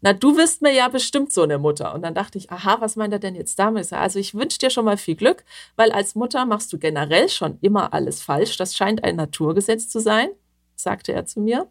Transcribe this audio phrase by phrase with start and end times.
[0.00, 1.94] na, du wirst mir ja bestimmt so eine Mutter.
[1.94, 3.92] Und dann dachte ich, aha, was meint er denn jetzt damit?
[3.92, 5.44] Also ich wünsche dir schon mal viel Glück,
[5.76, 8.56] weil als Mutter machst du generell schon immer alles falsch.
[8.56, 10.28] Das scheint ein Naturgesetz zu sein,
[10.76, 11.68] sagte er zu mir.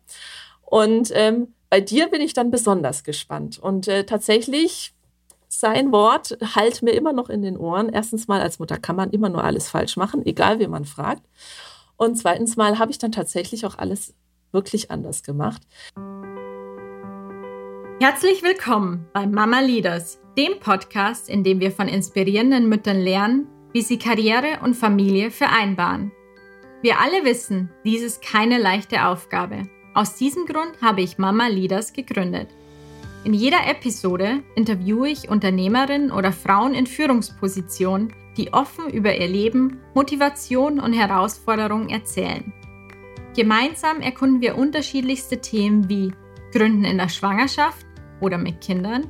[0.62, 3.60] Und ähm, bei dir bin ich dann besonders gespannt.
[3.60, 4.94] Und äh, tatsächlich,
[5.48, 7.90] sein Wort halt mir immer noch in den Ohren.
[7.90, 11.24] Erstens mal, als Mutter kann man immer nur alles falsch machen, egal wie man fragt.
[11.96, 14.14] Und zweitens mal habe ich dann tatsächlich auch alles
[14.52, 15.62] wirklich anders gemacht.
[18.00, 23.82] Herzlich willkommen bei Mama Leaders, dem Podcast, in dem wir von inspirierenden Müttern lernen, wie
[23.82, 26.12] sie Karriere und Familie vereinbaren.
[26.84, 29.64] Wir alle wissen, dies ist keine leichte Aufgabe.
[29.96, 32.50] Aus diesem Grund habe ich Mama Leaders gegründet.
[33.24, 39.80] In jeder Episode interviewe ich Unternehmerinnen oder Frauen in Führungspositionen, die offen über ihr Leben,
[39.96, 42.54] Motivation und Herausforderungen erzählen.
[43.36, 46.12] Gemeinsam erkunden wir unterschiedlichste Themen wie
[46.52, 47.87] Gründen in der Schwangerschaft,
[48.22, 49.08] oder mit Kindern,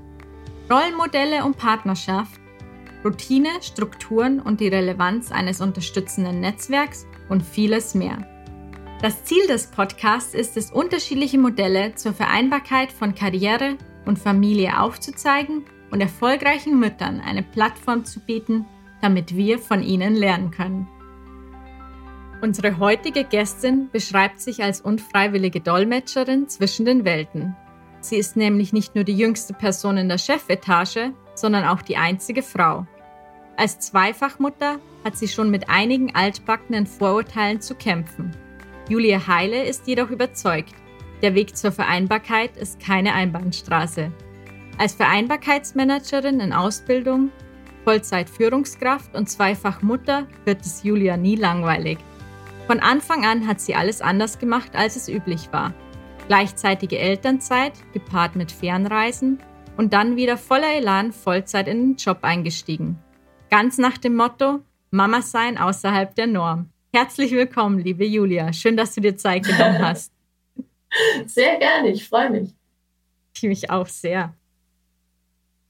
[0.70, 2.40] Rollenmodelle und Partnerschaft,
[3.06, 8.28] Routine, Strukturen und die Relevanz eines unterstützenden Netzwerks und vieles mehr.
[9.02, 15.66] Das Ziel des Podcasts ist es, unterschiedliche Modelle zur Vereinbarkeit von Karriere und Familie aufzuzeigen
[15.92, 18.66] und erfolgreichen Müttern eine Plattform zu bieten,
[19.02, 20.88] damit wir von ihnen lernen können.
[22.42, 27.56] Unsere heutige Gästin beschreibt sich als unfreiwillige Dolmetscherin zwischen den Welten
[28.08, 32.42] Sie ist nämlich nicht nur die jüngste Person in der Chefetage, sondern auch die einzige
[32.42, 32.88] Frau.
[33.58, 38.32] Als Zweifachmutter hat sie schon mit einigen altbackenen Vorurteilen zu kämpfen.
[38.88, 40.74] Julia Heile ist jedoch überzeugt,
[41.22, 44.10] der Weg zur Vereinbarkeit ist keine Einbahnstraße.
[44.78, 47.30] Als Vereinbarkeitsmanagerin in Ausbildung,
[47.84, 51.98] Vollzeitführungskraft und Zweifachmutter wird es Julia nie langweilig.
[52.68, 55.74] Von Anfang an hat sie alles anders gemacht, als es üblich war.
[56.28, 59.40] Gleichzeitige Elternzeit gepaart mit Fernreisen
[59.78, 63.00] und dann wieder voller Elan Vollzeit in den Job eingestiegen.
[63.50, 64.60] Ganz nach dem Motto
[64.92, 66.70] Mama sein außerhalb der Norm.
[66.94, 68.52] Herzlich willkommen, liebe Julia.
[68.52, 70.12] Schön, dass du dir Zeit genommen hast.
[71.26, 72.50] Sehr gerne, ich freue mich.
[73.36, 74.34] Ich mich auch sehr.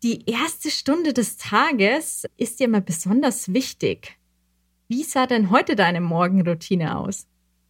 [0.01, 4.17] Die erste Stunde des Tages ist dir mal besonders wichtig.
[4.87, 7.27] Wie sah denn heute deine Morgenroutine aus?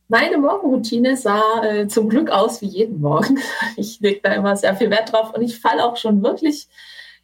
[0.10, 3.40] Meine Morgenroutine sah äh, zum Glück aus wie jeden Morgen.
[3.76, 6.68] Ich lege da immer sehr viel Wert drauf und ich falle auch schon wirklich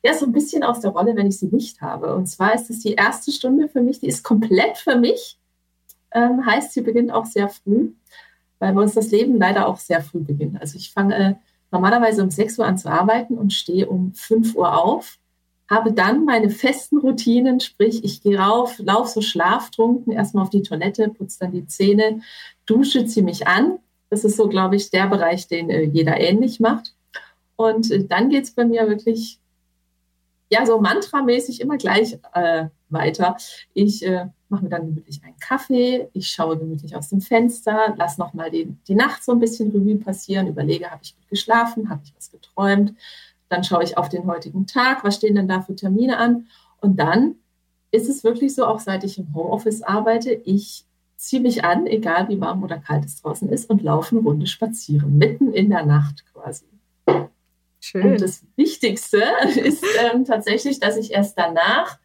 [0.04, 2.14] ja, so ein bisschen aus der Rolle, wenn ich sie nicht habe.
[2.14, 5.40] Und zwar ist es die erste Stunde für mich, die ist komplett für mich.
[6.12, 7.94] Ähm, heißt, sie beginnt auch sehr früh,
[8.60, 10.60] weil bei uns das Leben leider auch sehr früh beginnt.
[10.60, 11.34] Also ich fange äh,
[11.72, 15.20] normalerweise um 6 Uhr an zu arbeiten und stehe um 5 Uhr auf
[15.70, 20.62] habe dann meine festen Routinen, sprich ich gehe rauf, laufe so schlaftrunken erstmal auf die
[20.62, 22.22] Toilette, putze dann die Zähne,
[22.66, 23.80] dusche, ziehe mich an.
[24.10, 26.94] Das ist so, glaube ich, der Bereich, den äh, jeder ähnlich macht.
[27.56, 29.40] Und äh, dann geht es bei mir wirklich,
[30.50, 33.38] ja, so mantramäßig immer gleich äh, weiter.
[33.74, 38.22] Ich äh, mache mir dann gemütlich einen Kaffee, ich schaue gemütlich aus dem Fenster, lasse
[38.22, 42.02] nochmal die, die Nacht so ein bisschen Revue passieren, überlege, habe ich gut geschlafen, habe
[42.04, 42.94] ich was geträumt,
[43.50, 46.48] dann schaue ich auf den heutigen Tag, was stehen denn da für Termine an.
[46.82, 47.36] Und dann
[47.92, 50.86] ist es wirklich so, auch seit ich im Homeoffice arbeite, ich
[51.24, 54.48] ziehe mich an, egal wie warm oder kalt es draußen ist, und laufe eine Runde
[54.48, 56.66] spazieren, mitten in der Nacht quasi.
[57.80, 58.14] Schön.
[58.14, 59.24] Und das Wichtigste
[59.56, 62.00] ist ähm, tatsächlich, dass ich erst danach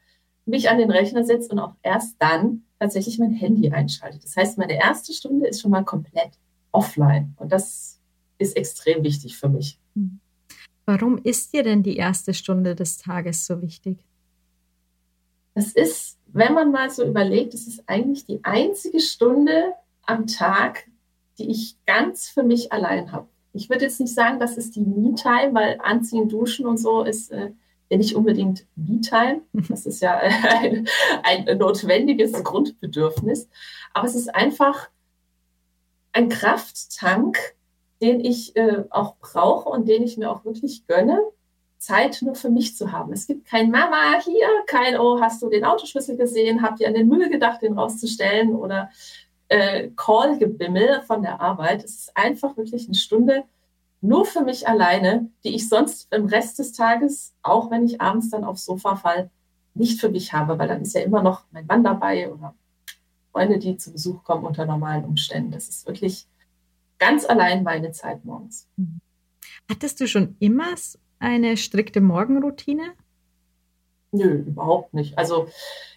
[0.46, 4.18] mich an den Rechner setze und auch erst dann tatsächlich mein Handy einschalte.
[4.18, 6.32] Das heißt, meine erste Stunde ist schon mal komplett
[6.72, 7.34] offline.
[7.36, 8.00] Und das
[8.38, 9.78] ist extrem wichtig für mich.
[9.94, 10.20] Mhm.
[10.86, 13.98] Warum ist dir denn die erste Stunde des Tages so wichtig?
[15.54, 19.74] Das ist, wenn man mal so überlegt, es ist eigentlich die einzige Stunde
[20.06, 20.86] am Tag,
[21.38, 23.28] die ich ganz für mich allein habe.
[23.52, 27.30] Ich würde jetzt nicht sagen, das ist die Me-Time, weil Anziehen, Duschen und so ist
[27.32, 27.50] äh,
[27.90, 29.42] ja nicht unbedingt Me-Time.
[29.68, 30.88] Das ist ja ein,
[31.22, 33.48] ein notwendiges Grundbedürfnis.
[33.92, 34.88] Aber es ist einfach
[36.12, 37.38] ein Krafttank,
[38.00, 41.20] den ich äh, auch brauche und den ich mir auch wirklich gönne,
[41.78, 43.12] Zeit nur für mich zu haben.
[43.12, 46.62] Es gibt kein Mama hier, kein Oh, hast du den Autoschlüssel gesehen?
[46.62, 48.54] Habt ihr an den Müll gedacht, den rauszustellen?
[48.54, 48.90] Oder
[49.48, 51.84] äh, Call-Gebimmel von der Arbeit.
[51.84, 53.44] Es ist einfach wirklich eine Stunde
[54.00, 58.30] nur für mich alleine, die ich sonst im Rest des Tages, auch wenn ich abends
[58.30, 59.30] dann aufs Sofa fall,
[59.74, 62.54] nicht für mich habe, weil dann ist ja immer noch mein Mann dabei oder
[63.32, 65.50] Freunde, die zu Besuch kommen unter normalen Umständen.
[65.50, 66.26] Das ist wirklich
[66.98, 68.68] ganz allein meine Zeit morgens.
[68.76, 69.00] Mhm.
[69.68, 70.74] Hattest du schon immer
[71.18, 72.92] eine strikte Morgenroutine?
[74.10, 75.18] Nö, überhaupt nicht.
[75.18, 75.48] Also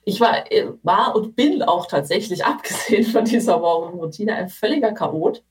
[0.04, 5.44] ich war, äh, war und bin auch tatsächlich, abgesehen von dieser Morgenroutine, ein völliger Chaot.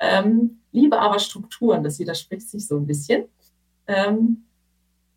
[0.00, 3.26] Ähm, liebe aber Strukturen, das widerspricht sich so ein bisschen.
[3.86, 4.44] Ähm,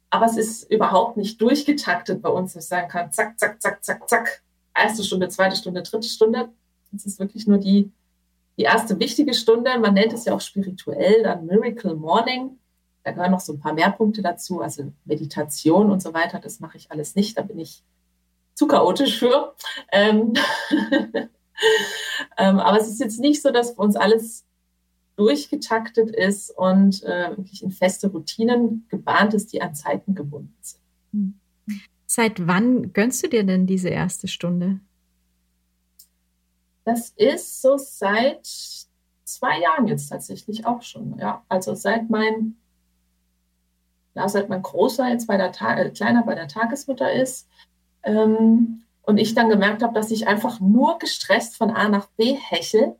[0.10, 3.84] aber es ist überhaupt nicht durchgetaktet bei uns, dass ich sagen kann, zack, zack, zack,
[3.84, 4.44] zack, zack,
[4.76, 6.50] erste Stunde, zweite Stunde, dritte Stunde.
[6.96, 7.92] Es ist wirklich nur die,
[8.58, 9.78] die erste wichtige Stunde.
[9.80, 12.58] Man nennt es ja auch spirituell dann Miracle Morning.
[13.08, 16.40] Da gehören noch so ein paar mehr Punkte dazu, also Meditation und so weiter.
[16.40, 17.38] Das mache ich alles nicht.
[17.38, 17.82] Da bin ich
[18.54, 19.56] zu chaotisch für.
[19.94, 20.34] Ähm
[22.38, 24.46] ähm, aber es ist jetzt nicht so, dass für uns alles
[25.16, 30.82] durchgetaktet ist und äh, wirklich in feste Routinen gebahnt ist, die an Zeiten gebunden sind.
[31.14, 31.40] Hm.
[32.08, 34.82] Seit wann gönnst du dir denn diese erste Stunde?
[36.84, 38.46] Das ist so seit
[39.24, 41.18] zwei Jahren jetzt tatsächlich auch schon.
[41.20, 42.58] Ja, also seit mein,
[44.18, 47.48] ja, seit mein Großer jetzt bei der Ta äh, Kleiner bei der Tagesmutter ist
[48.02, 52.34] ähm, und ich dann gemerkt habe, dass ich einfach nur gestresst von A nach B
[52.34, 52.96] hechel,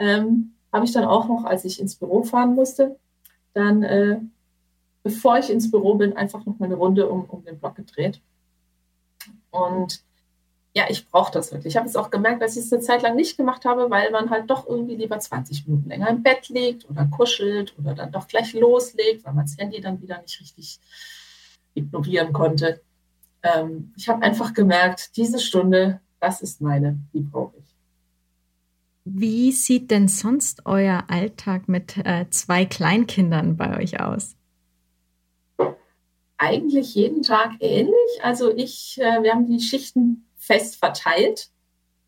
[0.00, 2.98] ähm, habe ich dann auch noch, als ich ins Büro fahren musste,
[3.54, 4.18] dann, äh,
[5.04, 8.20] bevor ich ins Büro bin, einfach noch mal eine Runde um, um den Block gedreht.
[9.52, 10.02] Und
[10.74, 11.74] ja, ich brauche das wirklich.
[11.74, 14.10] Ich habe es auch gemerkt, dass ich es eine Zeit lang nicht gemacht habe, weil
[14.10, 18.10] man halt doch irgendwie lieber 20 Minuten länger im Bett liegt oder kuschelt oder dann
[18.10, 20.80] doch gleich loslegt, weil man das Handy dann wieder nicht richtig
[21.74, 22.80] ignorieren konnte.
[23.42, 27.64] Ähm, ich habe einfach gemerkt, diese Stunde, das ist meine, die brauche ich.
[29.04, 34.36] Wie sieht denn sonst euer Alltag mit äh, zwei Kleinkindern bei euch aus?
[36.38, 37.94] Eigentlich jeden Tag ähnlich.
[38.22, 41.48] Also ich, äh, wir haben die Schichten fest verteilt,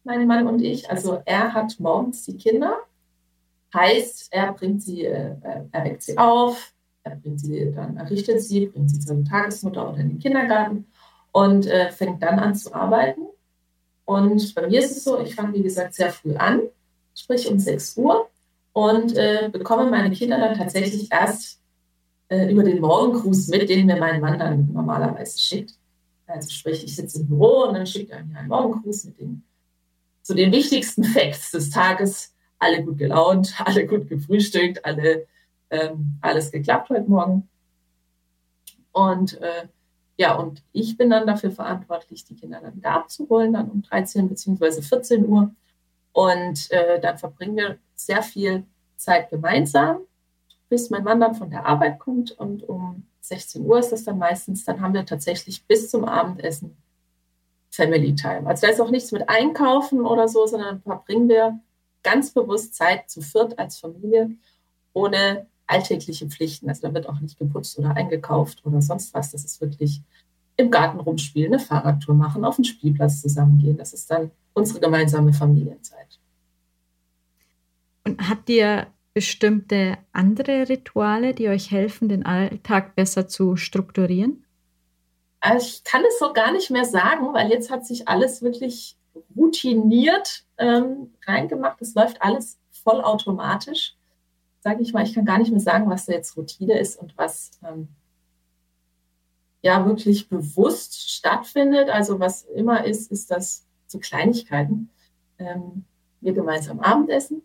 [0.05, 0.91] meine Mann und ich.
[0.91, 2.77] Also er hat morgens die Kinder,
[3.73, 5.37] heißt, er bringt sie, äh,
[5.71, 6.73] er weckt sie auf,
[7.03, 10.87] er bringt sie, dann errichtet sie, bringt sie zur Tagesmutter oder in den Kindergarten
[11.33, 13.23] und äh, fängt dann an zu arbeiten.
[14.05, 16.63] Und bei mir ist es so, ich fange, wie gesagt, sehr früh an
[17.15, 18.29] sprich um 6 Uhr,
[18.73, 21.61] und äh, bekomme meine Kinder dann tatsächlich erst
[22.29, 25.75] äh, über den Morgengruß mit, den mir mein Mann dann normalerweise schickt.
[26.27, 29.43] Also sprich, ich sitze im Büro und dann schickt er mir einen Morgengruß mit den,
[30.23, 32.35] zu den wichtigsten Facts des Tages.
[32.59, 35.27] Alle gut gelaunt, alle gut gefrühstückt, alle,
[35.71, 37.49] ähm, alles geklappt heute Morgen.
[38.93, 39.69] Und äh,
[40.17, 44.29] ja, und ich bin dann dafür verantwortlich, die Kinder dann wieder abzuholen, dann um 13
[44.29, 44.81] bzw.
[44.81, 45.55] 14 Uhr.
[46.13, 48.65] Und äh, dann verbringen wir sehr viel
[48.97, 49.99] Zeit gemeinsam,
[50.69, 52.31] bis mein Mann dann von der Arbeit kommt.
[52.31, 54.65] Und um 16 Uhr ist das dann meistens.
[54.65, 56.77] Dann haben wir tatsächlich bis zum Abendessen
[57.71, 58.47] Family Time.
[58.47, 61.59] Also da ist auch nichts mit Einkaufen oder so, sondern verbringen wir
[62.03, 64.31] ganz bewusst Zeit zu viert als Familie,
[64.93, 66.69] ohne alltägliche Pflichten.
[66.69, 69.33] Also da wird auch nicht geputzt oder eingekauft oder sonst was.
[69.33, 70.03] Das ist wirklich
[70.57, 73.79] im Garten rumspielen, eine Fahrradtour machen, auf den Spielplatz zusammengehen.
[73.79, 76.21] Das ist dann unsere gemeinsame Familienzeit.
[78.05, 84.45] Und habt ihr bestimmte andere Rituale, die euch helfen, den Alltag besser zu strukturieren?
[85.41, 88.97] Also ich kann es so gar nicht mehr sagen, weil jetzt hat sich alles wirklich
[89.37, 91.81] routiniert ähm, reingemacht.
[91.81, 93.95] Es läuft alles vollautomatisch.
[94.61, 97.17] Sage ich mal, ich kann gar nicht mehr sagen, was da jetzt Routine ist und
[97.17, 97.89] was ähm,
[99.63, 101.89] ja wirklich bewusst stattfindet.
[101.89, 104.91] Also was immer ist, ist das so Kleinigkeiten.
[105.39, 105.85] Ähm,
[106.21, 107.43] wir gemeinsam Abendessen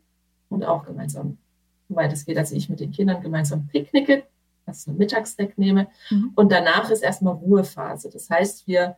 [0.49, 1.37] und auch gemeinsam,
[1.89, 4.23] soweit es geht, also ich mit den Kindern gemeinsam picknicke,
[4.65, 5.87] also einen Mittagssnack nehme.
[6.09, 6.31] Mhm.
[6.35, 8.09] Und danach ist erstmal Ruhephase.
[8.09, 8.95] Das heißt, wir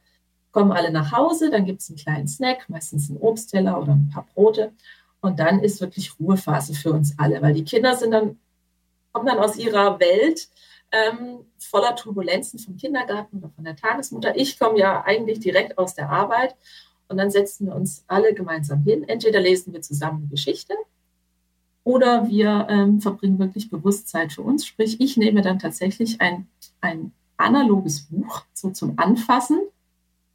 [0.52, 4.10] kommen alle nach Hause, dann gibt es einen kleinen Snack, meistens einen Obstteller oder ein
[4.14, 4.74] paar Brote.
[5.22, 8.38] Und dann ist wirklich Ruhephase für uns alle, weil die Kinder sind dann,
[9.14, 10.50] kommen dann aus ihrer Welt
[10.92, 14.36] ähm, voller Turbulenzen vom Kindergarten oder von der Tagesmutter.
[14.36, 16.56] Ich komme ja eigentlich direkt aus der Arbeit
[17.08, 19.08] und dann setzen wir uns alle gemeinsam hin.
[19.08, 20.74] Entweder lesen wir zusammen Geschichte
[21.84, 24.66] oder wir ähm, verbringen wirklich Bewusstsein für uns.
[24.66, 26.48] Sprich, ich nehme dann tatsächlich ein,
[26.80, 29.60] ein analoges Buch so zum Anfassen,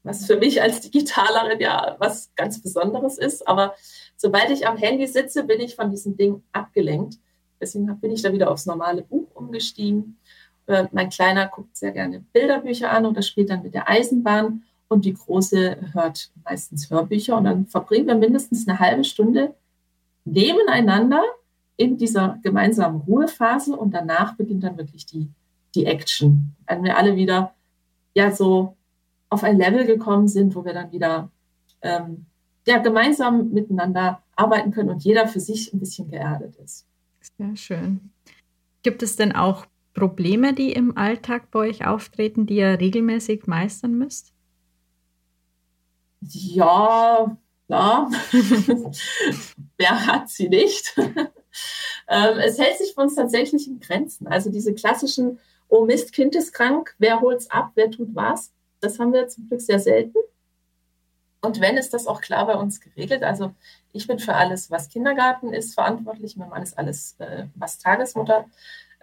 [0.03, 3.47] was für mich als Digitalerin ja was ganz Besonderes ist.
[3.47, 3.75] Aber
[4.17, 7.19] sobald ich am Handy sitze, bin ich von diesem Ding abgelenkt.
[7.61, 10.19] Deswegen bin ich da wieder aufs normale Buch umgestiegen
[10.67, 15.05] äh, mein Kleiner guckt sehr gerne Bilderbücher an oder spielt dann mit der Eisenbahn und
[15.05, 19.55] die Große hört meistens Hörbücher und dann verbringen wir mindestens eine halbe Stunde
[20.26, 21.23] nebeneinander
[21.76, 25.28] in dieser gemeinsamen Ruhephase und danach beginnt dann wirklich die,
[25.75, 26.54] die Action.
[26.66, 27.54] Wenn wir alle wieder
[28.14, 28.76] ja so
[29.28, 31.30] auf ein Level gekommen sind, wo wir dann wieder
[31.83, 32.26] ähm,
[32.66, 36.87] ja, gemeinsam miteinander arbeiten können und jeder für sich ein bisschen geerdet ist.
[37.38, 38.11] Sehr schön.
[38.83, 43.95] Gibt es denn auch Probleme, die im Alltag bei euch auftreten, die ihr regelmäßig meistern
[43.95, 44.33] müsst?
[46.21, 48.11] Ja, klar.
[49.76, 50.94] Wer hat sie nicht?
[52.08, 54.26] ähm, es hält sich für uns tatsächlich in Grenzen.
[54.26, 58.52] Also diese klassischen oh Mist, Kind ist krank, wer holt's ab, wer tut was.
[58.80, 60.18] Das haben wir zum Glück sehr selten.
[61.40, 63.23] Und wenn, ist das auch klar bei uns geregelt.
[63.23, 63.54] Also
[63.92, 66.37] ich bin für alles, was Kindergarten ist, verantwortlich.
[66.37, 68.46] Mein Mann ist alles, äh, was Tagesmutter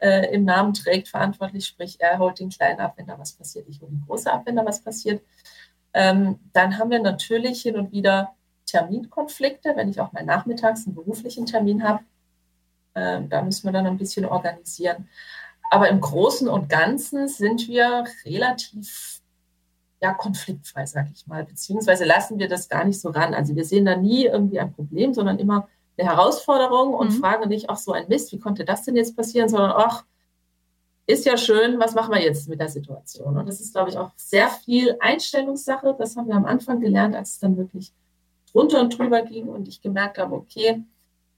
[0.01, 1.65] äh, im Namen trägt, verantwortlich.
[1.65, 3.67] Sprich, er holt den Kleinen ab, wenn da was passiert.
[3.69, 5.23] Ich hole den Großen ab, wenn da was passiert.
[5.93, 8.35] Ähm, dann haben wir natürlich hin und wieder
[8.73, 12.03] Terminkonflikte, wenn ich auch mal nachmittags einen beruflichen Termin habe.
[12.95, 15.07] Ähm, da müssen wir dann ein bisschen organisieren.
[15.69, 19.21] Aber im Großen und Ganzen sind wir relativ
[20.01, 23.33] ja, konfliktfrei, sag ich mal, beziehungsweise lassen wir das gar nicht so ran.
[23.33, 27.19] Also wir sehen da nie irgendwie ein Problem, sondern immer eine Herausforderung und mhm.
[27.19, 30.03] fragen nicht, ach so ein Mist, wie konnte das denn jetzt passieren, sondern ach,
[31.05, 33.37] ist ja schön, was machen wir jetzt mit der Situation?
[33.37, 35.95] Und das ist, glaube ich, auch sehr viel Einstellungssache.
[35.97, 37.93] Das haben wir am Anfang gelernt, als es dann wirklich
[38.53, 40.83] drunter und drüber ging und ich gemerkt habe, okay,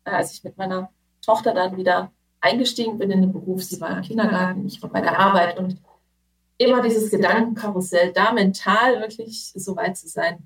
[0.03, 0.89] äh, als ich mit meiner
[1.21, 5.01] Tochter dann wieder eingestiegen bin in den Beruf, sie war im Kindergarten, ich war bei
[5.01, 5.77] der Arbeit und
[6.57, 10.45] immer dieses Gedankenkarussell, da mental wirklich so weit zu sein,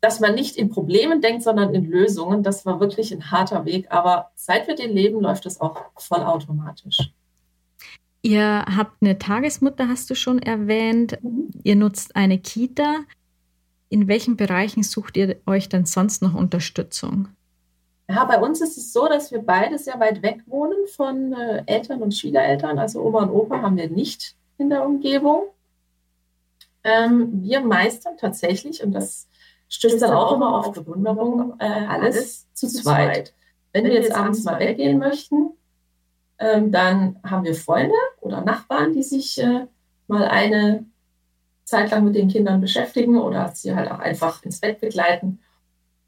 [0.00, 2.42] dass man nicht in Problemen denkt, sondern in Lösungen.
[2.42, 7.12] Das war wirklich ein harter Weg, aber seit wir den leben, läuft es auch vollautomatisch.
[8.22, 11.18] Ihr habt eine Tagesmutter, hast du schon erwähnt.
[11.22, 11.50] Mhm.
[11.62, 13.00] Ihr nutzt eine Kita.
[13.90, 17.28] In welchen Bereichen sucht ihr euch denn sonst noch Unterstützung?
[18.08, 21.64] Ja, bei uns ist es so, dass wir beide sehr weit weg wohnen von äh,
[21.66, 22.78] Eltern und Schwiegereltern.
[22.78, 25.42] Also Oma und Opa haben wir nicht in der Umgebung.
[26.84, 29.28] Ähm, wir meistern tatsächlich, und das
[29.68, 33.34] stößt dann auch immer auf Bewunderung, äh, alles zu zweit.
[33.72, 35.50] Wenn wir jetzt abends mal weggehen möchten,
[36.38, 39.66] ähm, dann haben wir Freunde oder Nachbarn, die sich äh,
[40.06, 40.84] mal eine
[41.70, 45.40] Zeit lang mit den Kindern beschäftigen oder sie halt auch einfach ins Bett begleiten.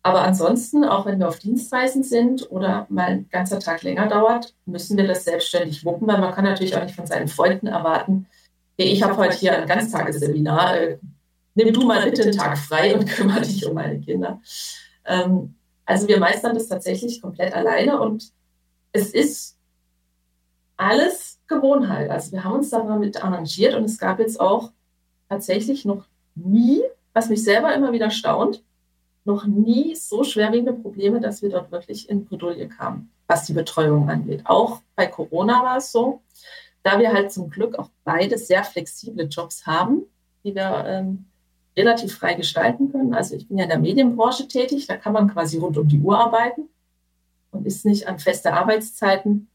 [0.02, 4.54] Aber ansonsten, auch wenn wir auf Dienstreisen sind oder mal ein ganzer Tag länger dauert,
[4.66, 8.26] müssen wir das selbstständig wuppen, weil man kann natürlich auch nicht von seinen Freunden erwarten,
[8.76, 10.98] ich habe heute hier ein Ganztagesseminar, äh,
[11.54, 14.40] nimm du mal bitte einen Tag frei und kümmere dich um meine Kinder.
[15.04, 15.54] Ähm,
[15.84, 18.32] also wir meistern das tatsächlich komplett alleine und
[18.92, 19.56] es ist
[20.76, 22.10] alles Gewohnheit.
[22.10, 24.72] Also wir haben uns da mal mit arrangiert und es gab jetzt auch
[25.32, 26.82] tatsächlich noch nie,
[27.14, 28.62] was mich selber immer wieder staunt,
[29.24, 34.10] noch nie so schwerwiegende Probleme, dass wir dort wirklich in Bredouille kamen, was die Betreuung
[34.10, 34.42] angeht.
[34.44, 36.20] Auch bei Corona war es so,
[36.82, 40.02] da wir halt zum Glück auch beide sehr flexible Jobs haben,
[40.44, 41.24] die wir ähm,
[41.76, 43.14] relativ frei gestalten können.
[43.14, 46.00] Also ich bin ja in der Medienbranche tätig, da kann man quasi rund um die
[46.00, 46.68] Uhr arbeiten
[47.52, 49.48] und ist nicht an feste Arbeitszeiten.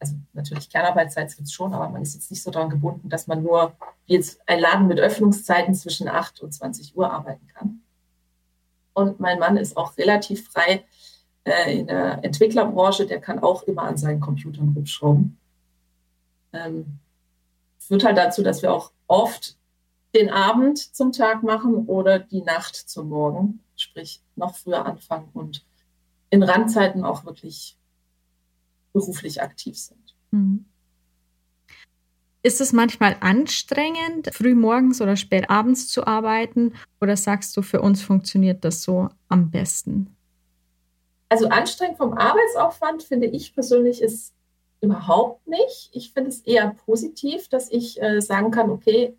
[0.00, 3.26] Also natürlich Kernarbeitszeit gibt es schon, aber man ist jetzt nicht so daran gebunden, dass
[3.26, 3.74] man nur
[4.06, 7.82] wie jetzt ein Laden mit Öffnungszeiten zwischen 8 und 20 Uhr arbeiten kann.
[8.94, 10.84] Und mein Mann ist auch relativ frei
[11.44, 15.38] äh, in der Entwicklerbranche, der kann auch immer an seinen Computern rumschrauben.
[16.52, 16.98] Ähm,
[17.78, 19.56] führt halt dazu, dass wir auch oft
[20.14, 25.64] den Abend zum Tag machen oder die Nacht zum Morgen, sprich noch früher anfangen und
[26.30, 27.76] in Randzeiten auch wirklich
[28.92, 30.14] beruflich aktiv sind.
[30.30, 30.64] Mhm.
[32.42, 36.72] Ist es manchmal anstrengend, früh morgens oder spät abends zu arbeiten?
[37.00, 40.16] Oder sagst du, für uns funktioniert das so am besten?
[41.28, 44.32] Also anstrengend vom Arbeitsaufwand finde ich persönlich ist
[44.80, 45.90] überhaupt nicht.
[45.92, 49.14] Ich finde es eher positiv, dass ich äh, sagen kann, okay,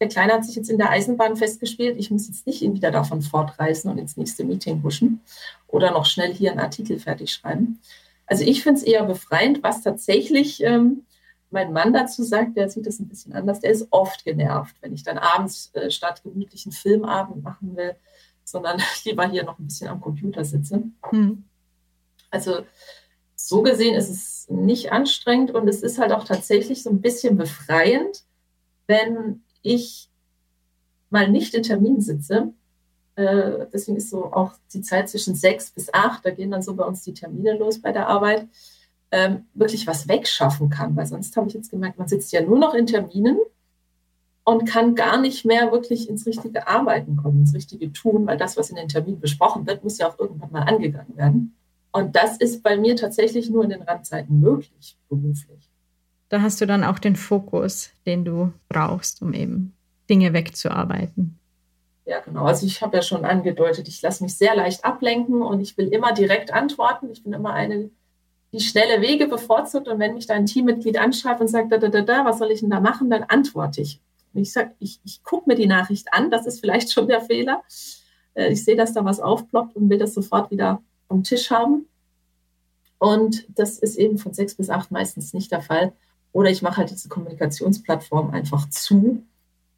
[0.00, 2.90] der Kleine hat sich jetzt in der Eisenbahn festgespielt, ich muss jetzt nicht ihn wieder
[2.90, 5.22] davon fortreißen und ins nächste Meeting huschen
[5.66, 7.80] oder noch schnell hier einen Artikel fertig schreiben.
[8.26, 11.04] Also ich finde es eher befreiend, was tatsächlich ähm,
[11.50, 14.92] mein Mann dazu sagt, der sieht das ein bisschen anders, der ist oft genervt, wenn
[14.92, 17.94] ich dann abends äh, statt gemütlichen Filmabend machen will,
[18.44, 20.82] sondern lieber hier noch ein bisschen am Computer sitze.
[21.10, 21.44] Hm.
[22.30, 22.64] Also
[23.36, 27.36] so gesehen ist es nicht anstrengend und es ist halt auch tatsächlich so ein bisschen
[27.36, 28.24] befreiend,
[28.86, 30.10] wenn ich
[31.10, 32.52] mal nicht in Termin sitze.
[33.16, 36.74] Äh, deswegen ist so auch die Zeit zwischen sechs bis acht, da gehen dann so
[36.74, 38.48] bei uns die Termine los bei der Arbeit
[39.12, 40.96] ähm, wirklich was wegschaffen kann.
[40.96, 43.38] Weil sonst habe ich jetzt gemerkt, man sitzt ja nur noch in Terminen
[44.44, 48.56] und kann gar nicht mehr wirklich ins richtige Arbeiten kommen, ins richtige Tun, weil das,
[48.56, 51.54] was in den Terminen besprochen wird, muss ja auch irgendwann mal angegangen werden.
[51.92, 55.70] Und das ist bei mir tatsächlich nur in den Randzeiten möglich, beruflich.
[56.28, 59.72] Da hast du dann auch den Fokus, den du brauchst, um eben
[60.10, 61.38] Dinge wegzuarbeiten.
[62.06, 62.44] Ja, genau.
[62.44, 65.88] Also ich habe ja schon angedeutet, ich lasse mich sehr leicht ablenken und ich will
[65.88, 67.10] immer direkt antworten.
[67.10, 67.90] Ich bin immer eine,
[68.52, 69.88] die schnelle Wege bevorzugt.
[69.88, 72.50] Und wenn mich da ein Teammitglied anschreibt und sagt, da, da, da, da, was soll
[72.50, 74.00] ich denn da machen, dann antworte ich.
[74.34, 77.22] Und ich sage, ich, ich gucke mir die Nachricht an, das ist vielleicht schon der
[77.22, 77.62] Fehler.
[78.34, 81.86] Äh, ich sehe, dass da was aufploppt und will das sofort wieder vom Tisch haben.
[82.98, 85.92] Und das ist eben von sechs bis acht meistens nicht der Fall.
[86.32, 89.22] Oder ich mache halt diese Kommunikationsplattform einfach zu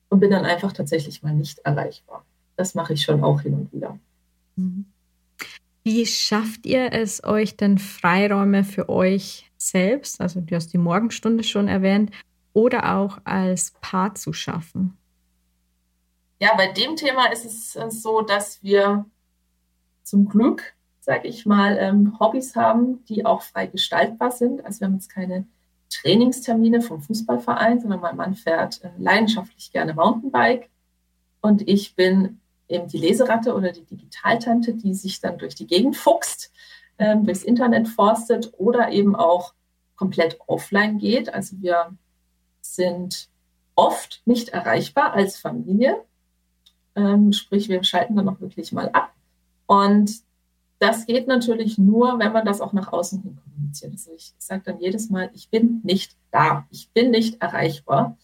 [0.08, 2.24] und bin dann einfach tatsächlich mal nicht erreichbar.
[2.56, 3.98] Das mache ich schon auch hin und wieder.
[4.56, 4.86] Mhm.
[5.84, 11.44] Wie schafft ihr es euch denn Freiräume für euch selbst, also du hast die Morgenstunde
[11.44, 12.10] schon erwähnt,
[12.52, 14.96] oder auch als Paar zu schaffen?
[16.40, 19.04] Ja, bei dem Thema ist es äh, so, dass wir
[20.02, 24.64] zum Glück, sage ich mal, ähm, Hobbys haben, die auch frei gestaltbar sind.
[24.64, 25.46] Also wir haben jetzt keine
[25.90, 30.68] Trainingstermine vom Fußballverein, sondern mein Mann fährt äh, leidenschaftlich gerne Mountainbike
[31.40, 35.96] und ich bin eben die Leseratte oder die Digitaltante, die sich dann durch die Gegend
[35.96, 36.52] fuchst,
[36.98, 39.54] ähm, durchs Internet forstet oder eben auch
[39.96, 41.32] komplett offline geht.
[41.32, 41.96] Also wir
[42.60, 43.28] sind
[43.74, 46.02] oft nicht erreichbar als Familie.
[46.96, 49.12] Ähm, sprich, wir schalten dann auch wirklich mal ab.
[49.66, 50.22] Und
[50.78, 53.92] das geht natürlich nur, wenn man das auch nach außen hin kommuniziert.
[53.92, 58.16] Also ich sage dann jedes Mal, ich bin nicht da, ich bin nicht erreichbar.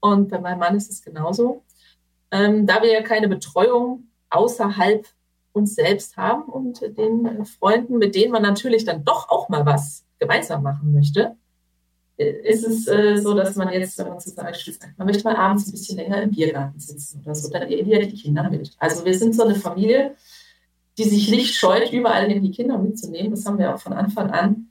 [0.00, 1.62] Und bei meinem Mann ist es genauso.
[2.30, 5.06] Ähm, da wir ja keine Betreuung außerhalb
[5.52, 10.04] uns selbst haben und den Freunden, mit denen man natürlich dann doch auch mal was
[10.18, 11.36] gemeinsam machen möchte,
[12.18, 15.24] äh, ist es äh, so, dass man jetzt, wenn man zum Beispiel sagt, man möchte
[15.24, 18.72] mal abends ein bisschen länger im Biergarten sitzen oder so, dann wir die Kinder mit.
[18.78, 20.14] Also wir sind so eine Familie,
[20.98, 23.32] die sich nicht scheut, überall in die Kinder mitzunehmen.
[23.32, 24.68] Das haben wir auch von Anfang an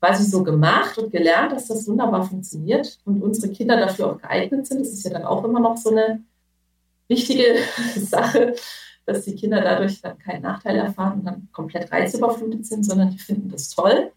[0.00, 4.66] quasi so gemacht und gelernt, dass das wunderbar funktioniert und unsere Kinder dafür auch geeignet
[4.66, 4.80] sind.
[4.80, 6.22] Das ist ja dann auch immer noch so eine
[7.08, 7.56] wichtige
[7.96, 8.54] Sache,
[9.04, 13.18] dass die Kinder dadurch dann keinen Nachteil erfahren und dann komplett reizüberflutet sind, sondern die
[13.18, 14.10] finden das toll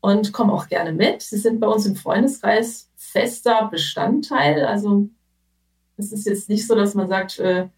[0.00, 1.22] und kommen auch gerne mit.
[1.22, 4.64] Sie sind bei uns im Freundeskreis fester Bestandteil.
[4.64, 5.08] Also
[5.96, 7.68] es ist jetzt nicht so, dass man sagt, äh,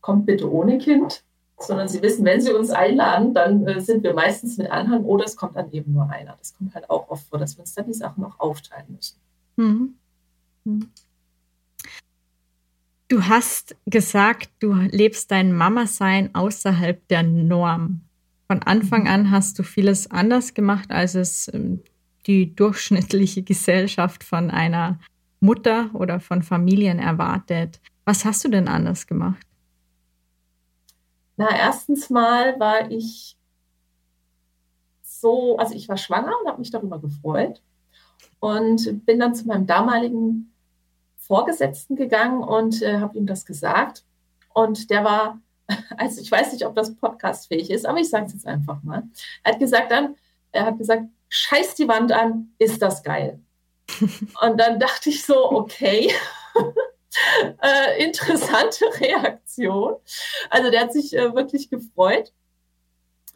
[0.00, 1.22] kommt bitte ohne Kind,
[1.62, 5.24] sondern sie wissen, wenn sie uns einladen, dann äh, sind wir meistens mit Anhang oder
[5.24, 6.34] es kommt dann eben nur einer.
[6.38, 9.18] Das kommt halt auch oft vor, dass wir uns dann die Sachen noch aufteilen müssen.
[9.56, 9.94] Mhm.
[10.64, 10.88] Mhm.
[13.08, 18.00] Du hast gesagt, du lebst dein Mama-Sein außerhalb der Norm.
[18.46, 21.80] Von Anfang an hast du vieles anders gemacht, als es ähm,
[22.26, 24.98] die durchschnittliche Gesellschaft von einer
[25.40, 27.80] Mutter oder von Familien erwartet.
[28.04, 29.46] Was hast du denn anders gemacht?
[31.42, 33.36] Na, erstens mal war ich
[35.02, 37.60] so, also ich war schwanger und habe mich darüber gefreut
[38.38, 40.54] und bin dann zu meinem damaligen
[41.16, 44.04] Vorgesetzten gegangen und äh, habe ihm das gesagt.
[44.54, 45.40] Und der war,
[45.96, 49.02] also ich weiß nicht, ob das podcastfähig ist, aber ich sage es jetzt einfach mal.
[49.42, 50.14] Er hat gesagt dann,
[50.52, 53.40] er hat gesagt, scheiß die Wand an, ist das geil.
[54.00, 56.14] und dann dachte ich so, okay.
[57.62, 59.96] äh, interessante Reaktion.
[60.50, 62.32] Also der hat sich äh, wirklich gefreut.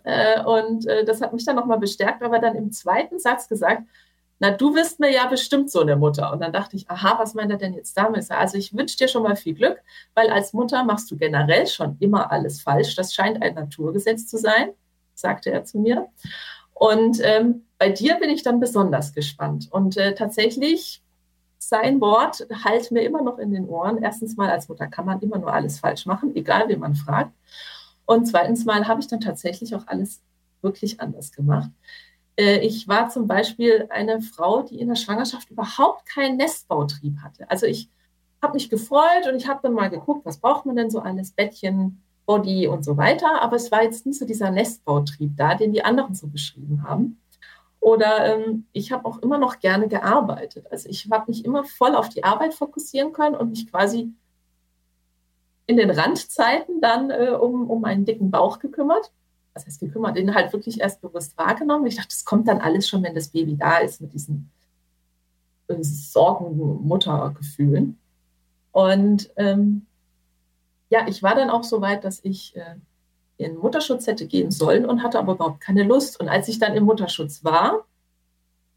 [0.05, 3.83] Äh, und äh, das hat mich dann nochmal bestärkt, aber dann im zweiten Satz gesagt,
[4.38, 6.31] na, du wirst mir ja bestimmt so eine Mutter.
[6.33, 8.31] Und dann dachte ich, aha, was meint er denn jetzt damit?
[8.31, 9.79] Also ich wünsche dir schon mal viel Glück,
[10.14, 12.94] weil als Mutter machst du generell schon immer alles falsch.
[12.96, 14.70] Das scheint ein Naturgesetz zu sein,
[15.14, 16.09] sagte er zu mir.
[16.75, 19.68] Und ähm, bei dir bin ich dann besonders gespannt.
[19.70, 21.03] Und äh, tatsächlich
[21.59, 24.03] sein Wort halt mir immer noch in den Ohren.
[24.03, 27.33] Erstens mal als Mutter kann man immer nur alles falsch machen, egal wie man fragt.
[28.05, 30.23] Und zweitens mal habe ich dann tatsächlich auch alles
[30.62, 31.71] wirklich anders gemacht.
[32.37, 37.51] Äh, ich war zum Beispiel eine Frau, die in der Schwangerschaft überhaupt keinen Nestbautrieb hatte.
[37.51, 37.88] Also ich
[38.42, 41.33] habe mich gefreut und ich habe dann mal geguckt, was braucht man denn so alles,
[41.33, 43.42] Bettchen, Body und so weiter.
[43.42, 47.19] Aber es war jetzt nicht so dieser Nestbautrieb da, den die anderen so beschrieben haben.
[47.87, 50.66] Oder ähm, ich habe auch immer noch gerne gearbeitet.
[50.72, 54.12] Also ich habe mich immer voll auf die Arbeit fokussieren können und mich quasi
[55.68, 59.12] in den Randzeiten dann äh, um, um einen dicken Bauch gekümmert.
[59.55, 60.16] Was heißt gekümmert?
[60.16, 61.87] Den halt wirklich erst bewusst wahrgenommen.
[61.87, 64.51] Ich dachte, das kommt dann alles schon, wenn das Baby da ist, mit diesen
[65.68, 68.01] äh, Sorgen-Muttergefühlen.
[68.72, 69.87] Und ähm,
[70.90, 72.75] ja, ich war dann auch so weit, dass ich äh,
[73.38, 76.18] in Mutterschutz hätte gehen sollen und hatte aber überhaupt keine Lust.
[76.20, 77.87] Und als ich dann im Mutterschutz war,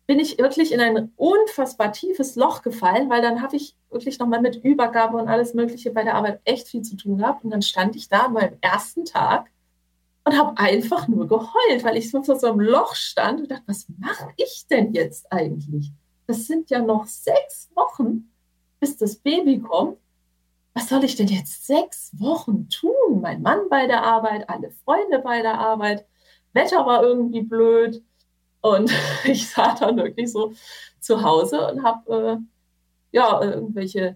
[0.05, 4.41] bin ich wirklich in ein unfassbar tiefes Loch gefallen, weil dann habe ich wirklich nochmal
[4.41, 7.43] mit Übergabe und alles Mögliche bei der Arbeit echt viel zu tun gehabt.
[7.43, 9.51] Und dann stand ich da beim ersten Tag
[10.25, 13.63] und habe einfach nur geheult, weil ich so vor so einem Loch stand und dachte,
[13.67, 15.91] was mache ich denn jetzt eigentlich?
[16.27, 18.31] Das sind ja noch sechs Wochen,
[18.79, 19.97] bis das Baby kommt
[20.79, 23.19] was soll ich denn jetzt sechs Wochen tun?
[23.19, 26.05] Mein Mann bei der Arbeit, alle Freunde bei der Arbeit,
[26.53, 28.01] Wetter war irgendwie blöd.
[28.61, 28.89] Und
[29.25, 30.53] ich saß dann wirklich so
[31.01, 32.37] zu Hause und habe äh,
[33.11, 34.15] ja, irgendwelche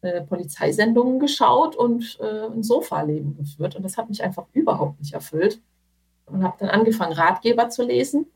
[0.00, 3.76] äh, Polizeisendungen geschaut und äh, ein Sofaleben geführt.
[3.76, 5.60] Und das hat mich einfach überhaupt nicht erfüllt.
[6.26, 8.26] Und habe dann angefangen, Ratgeber zu lesen,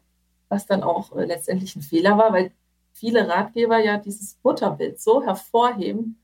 [0.48, 2.52] was dann auch äh, letztendlich ein Fehler war, weil
[2.92, 6.20] viele Ratgeber ja dieses Mutterbild so hervorheben,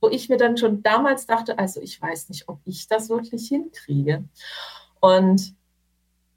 [0.00, 3.48] wo ich mir dann schon damals dachte, also ich weiß nicht, ob ich das wirklich
[3.48, 4.24] hinkriege.
[5.00, 5.54] Und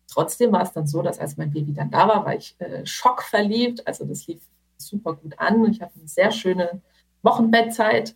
[0.07, 2.85] trotzdem war es dann so, dass als mein Baby dann da war, war ich äh,
[2.85, 3.87] schockverliebt.
[3.87, 4.41] Also das lief
[4.77, 5.63] super gut an.
[5.71, 6.81] Ich hatte eine sehr schöne
[7.21, 8.15] Wochenbettzeit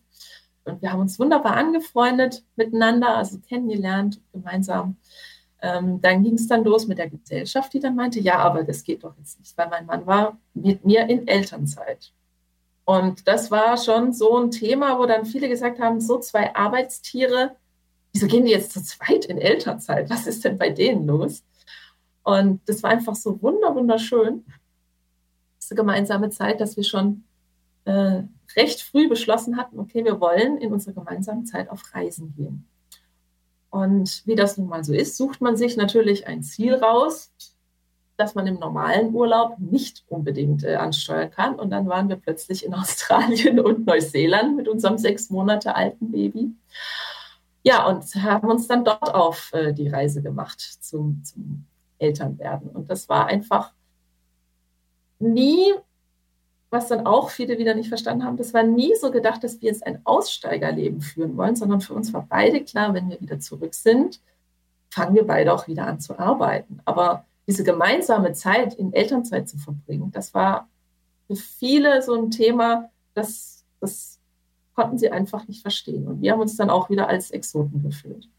[0.67, 4.97] und wir haben uns wunderbar angefreundet miteinander, also kennengelernt, gemeinsam.
[5.61, 8.83] Ähm, dann ging es dann los mit der Gesellschaft, die dann meinte, ja, aber das
[8.83, 12.13] geht doch jetzt nicht, weil mein Mann war mit mir in Elternzeit.
[12.87, 17.57] Und das war schon so ein Thema, wo dann viele gesagt haben, so zwei Arbeitstiere,
[18.13, 20.09] wieso gehen die jetzt zu zweit in Elternzeit?
[20.09, 21.43] Was ist denn bei denen los?
[22.23, 24.45] Und das war einfach so wunder, wunderschön,
[25.61, 27.25] diese gemeinsame Zeit, dass wir schon
[27.83, 28.23] äh,
[28.55, 32.69] recht früh beschlossen hatten, okay, wir wollen in unserer gemeinsamen Zeit auf Reisen gehen.
[33.69, 37.33] Und wie das nun mal so ist, sucht man sich natürlich ein Ziel raus,
[38.17, 41.55] das man im normalen Urlaub nicht unbedingt äh, ansteuern kann.
[41.55, 46.51] Und dann waren wir plötzlich in Australien und Neuseeland mit unserem sechs Monate alten Baby.
[47.63, 51.65] Ja, und haben uns dann dort auf äh, die Reise gemacht zum, zum
[51.99, 52.69] Elternwerden.
[52.69, 53.73] Und das war einfach
[55.19, 55.73] nie
[56.69, 59.69] was dann auch viele wieder nicht verstanden haben, das war nie so gedacht, dass wir
[59.69, 63.73] jetzt ein Aussteigerleben führen wollen, sondern für uns war beide klar, wenn wir wieder zurück
[63.73, 64.21] sind,
[64.89, 66.81] fangen wir beide auch wieder an zu arbeiten.
[66.85, 70.67] Aber diese gemeinsame Zeit in Elternzeit zu verbringen, das war
[71.27, 74.19] für viele so ein Thema, das, das
[74.73, 76.07] konnten sie einfach nicht verstehen.
[76.07, 78.29] Und wir haben uns dann auch wieder als Exoten gefühlt.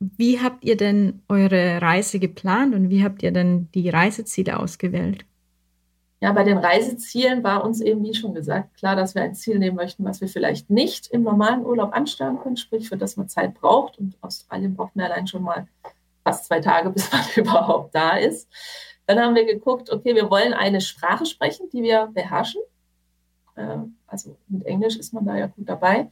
[0.00, 5.24] Wie habt ihr denn eure Reise geplant und wie habt ihr denn die Reiseziele ausgewählt?
[6.20, 9.58] Ja, bei den Reisezielen war uns eben, wie schon gesagt, klar, dass wir ein Ziel
[9.58, 13.28] nehmen möchten, was wir vielleicht nicht im normalen Urlaub ansteuern können, sprich, für das man
[13.28, 13.98] Zeit braucht.
[13.98, 15.68] Und Australien braucht man allein schon mal
[16.24, 18.48] fast zwei Tage, bis man überhaupt da ist.
[19.06, 22.62] Dann haben wir geguckt, okay, wir wollen eine Sprache sprechen, die wir beherrschen.
[23.56, 26.10] Ähm, also mit Englisch ist man da ja gut dabei.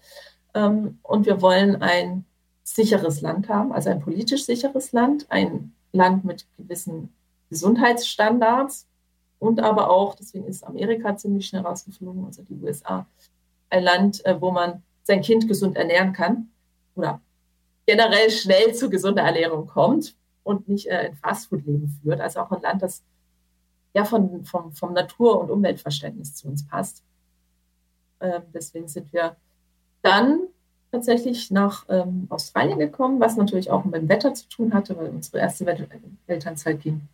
[0.54, 2.24] Ähm, und wir wollen ein
[2.62, 7.12] sicheres Land haben, also ein politisch sicheres Land, ein Land mit gewissen
[7.48, 8.86] Gesundheitsstandards,
[9.42, 13.06] und aber auch, deswegen ist Amerika ziemlich schnell rausgeflogen, also die USA,
[13.70, 16.52] ein Land, äh, wo man sein Kind gesund ernähren kann
[16.94, 17.20] oder
[17.86, 22.20] generell schnell zu gesunder Ernährung kommt und nicht äh, ein Fastfood-Leben führt.
[22.20, 23.02] Also auch ein Land, das
[23.94, 27.02] ja von, vom, vom Natur- und Umweltverständnis zu uns passt.
[28.20, 29.36] Ähm, deswegen sind wir
[30.02, 30.40] dann
[30.90, 35.08] tatsächlich nach ähm, Australien gekommen, was natürlich auch mit dem Wetter zu tun hatte, weil
[35.08, 35.66] unsere erste
[36.26, 37.08] Elternzeit ging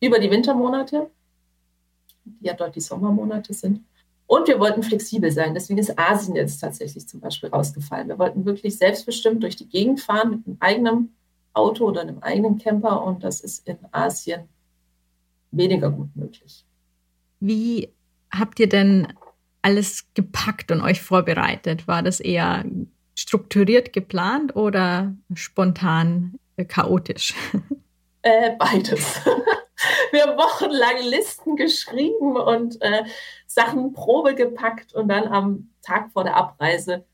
[0.00, 1.10] über die Wintermonate
[2.24, 3.80] die ja dort die Sommermonate sind.
[4.34, 5.54] Und wir wollten flexibel sein.
[5.54, 8.08] Deswegen ist Asien jetzt tatsächlich zum Beispiel rausgefallen.
[8.08, 11.16] Wir wollten wirklich selbstbestimmt durch die Gegend fahren mit einem eigenen
[11.52, 13.04] Auto oder einem eigenen Camper.
[13.04, 14.48] Und das ist in Asien
[15.52, 16.64] weniger gut möglich.
[17.38, 17.90] Wie
[18.28, 19.06] habt ihr denn
[19.62, 21.86] alles gepackt und euch vorbereitet?
[21.86, 22.64] War das eher
[23.14, 27.34] strukturiert geplant oder spontan chaotisch?
[28.22, 29.20] Äh, beides.
[30.12, 33.04] wir wochenlang Listen geschrieben und äh,
[33.46, 37.04] Sachen Probe gepackt und dann am Tag vor der Abreise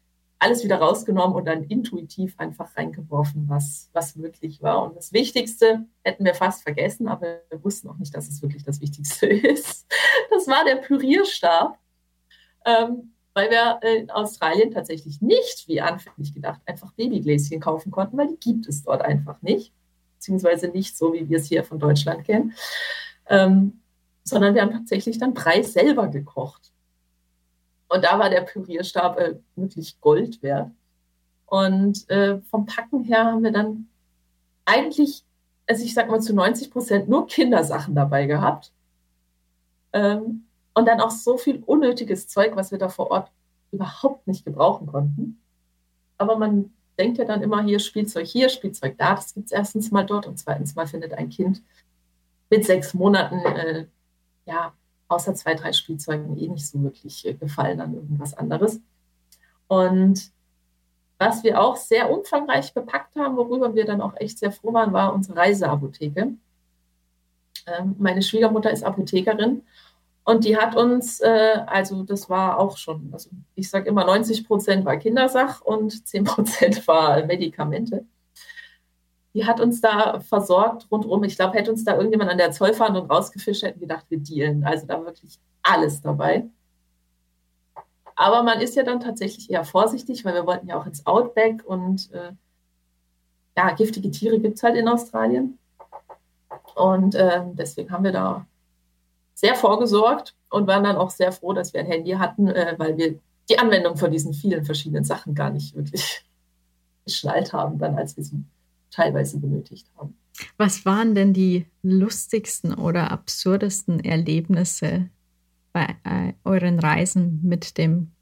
[0.40, 4.82] alles wieder rausgenommen und dann intuitiv einfach reingeworfen, was, was möglich war.
[4.84, 8.64] Und das Wichtigste hätten wir fast vergessen, aber wir wussten auch nicht, dass es wirklich
[8.64, 9.86] das Wichtigste ist.
[10.30, 11.78] Das war der Pürierstab,
[12.64, 18.28] ähm, weil wir in Australien tatsächlich nicht, wie anfänglich gedacht, einfach Babygläschen kaufen konnten, weil
[18.28, 19.74] die gibt es dort einfach nicht
[20.20, 22.52] beziehungsweise nicht so, wie wir es hier von Deutschland kennen,
[23.26, 23.80] ähm,
[24.22, 26.72] sondern wir haben tatsächlich dann Brei selber gekocht.
[27.88, 30.70] Und da war der Pürierstab äh, wirklich Gold wert.
[31.46, 33.88] Und äh, vom Packen her haben wir dann
[34.66, 35.24] eigentlich,
[35.66, 38.72] also ich sag mal zu 90 Prozent nur Kindersachen dabei gehabt.
[39.94, 43.32] Ähm, und dann auch so viel unnötiges Zeug, was wir da vor Ort
[43.72, 45.40] überhaupt nicht gebrauchen konnten.
[46.18, 49.14] Aber man denkt ja dann immer hier Spielzeug hier, Spielzeug da.
[49.14, 51.62] Das gibt es erstens mal dort und zweitens mal findet ein Kind
[52.50, 53.86] mit sechs Monaten äh,
[54.46, 54.74] ja
[55.08, 58.80] außer zwei, drei Spielzeugen eh nicht so wirklich äh, gefallen an irgendwas anderes.
[59.66, 60.30] Und
[61.18, 64.92] was wir auch sehr umfangreich bepackt haben, worüber wir dann auch echt sehr froh waren,
[64.92, 66.34] war unsere Reiseapotheke.
[67.66, 69.62] Ähm, meine Schwiegermutter ist Apothekerin
[70.30, 74.46] und die hat uns, äh, also das war auch schon, also ich sage immer 90
[74.46, 78.06] Prozent war Kindersach und 10 Prozent war Medikamente.
[79.34, 81.24] Die hat uns da versorgt rundherum.
[81.24, 84.62] Ich glaube, hätte uns da irgendjemand an der Zollfahndung rausgefischt, hätten wir gedacht, wir dealen.
[84.62, 86.48] Also da wirklich alles dabei.
[88.14, 91.64] Aber man ist ja dann tatsächlich eher vorsichtig, weil wir wollten ja auch ins Outback
[91.66, 92.30] und äh,
[93.56, 95.58] ja, giftige Tiere gibt es halt in Australien.
[96.76, 98.46] Und äh, deswegen haben wir da
[99.40, 102.98] sehr vorgesorgt und waren dann auch sehr froh, dass wir ein Handy hatten, äh, weil
[102.98, 106.24] wir die Anwendung von diesen vielen verschiedenen Sachen gar nicht wirklich
[107.06, 108.44] geschnallt haben, dann als wir sie
[108.90, 110.14] teilweise benötigt haben.
[110.58, 115.08] Was waren denn die lustigsten oder absurdesten Erlebnisse
[115.72, 118.12] bei äh, euren Reisen mit dem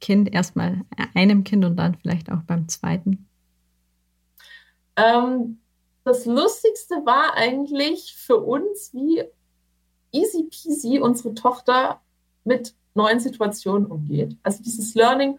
[0.00, 0.32] Kind?
[0.32, 0.82] Erstmal
[1.14, 3.28] einem Kind und dann vielleicht auch beim zweiten?
[4.96, 5.58] Ähm,
[6.04, 9.24] das Lustigste war eigentlich für uns, wie
[10.12, 12.00] easy peasy unsere Tochter
[12.44, 14.36] mit neuen Situationen umgeht.
[14.42, 15.38] Also dieses Learning,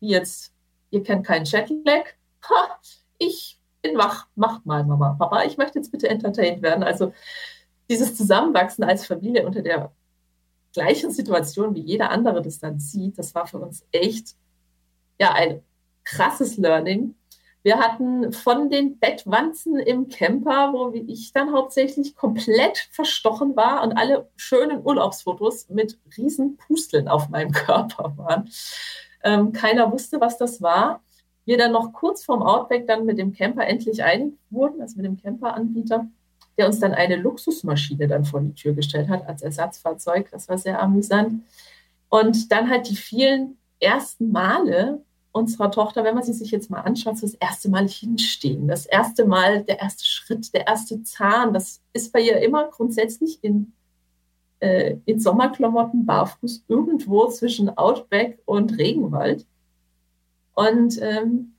[0.00, 0.52] wie jetzt,
[0.90, 2.06] ihr kennt keinen Jetlag,
[2.48, 2.78] ha,
[3.18, 6.82] ich bin wach, macht mal Mama, Papa, ich möchte jetzt bitte entertained werden.
[6.82, 7.12] Also
[7.88, 9.92] dieses Zusammenwachsen als Familie unter der
[10.72, 14.34] gleichen Situation, wie jeder andere das dann sieht, das war für uns echt
[15.20, 15.62] ja ein
[16.04, 17.14] krasses Learning.
[17.64, 23.94] Wir hatten von den Bettwanzen im Camper, wo ich dann hauptsächlich komplett verstochen war und
[23.94, 28.50] alle schönen Urlaubsfotos mit riesen Pusteln auf meinem Körper waren.
[29.22, 31.00] Ähm, keiner wusste, was das war.
[31.46, 35.06] Wir dann noch kurz vorm Outback dann mit dem Camper endlich einig wurden, also mit
[35.06, 36.06] dem Camperanbieter,
[36.58, 40.30] der uns dann eine Luxusmaschine dann vor die Tür gestellt hat als Ersatzfahrzeug.
[40.30, 41.42] Das war sehr amüsant.
[42.10, 45.00] Und dann halt die vielen ersten Male,
[45.34, 48.86] unserer Tochter, wenn man sie sich jetzt mal anschaut, so das erste Mal hinstehen, das
[48.86, 53.72] erste Mal, der erste Schritt, der erste Zahn, das ist bei ihr immer grundsätzlich in,
[54.60, 59.44] äh, in Sommerklamotten barfuß irgendwo zwischen Outback und Regenwald.
[60.54, 61.54] Und ähm,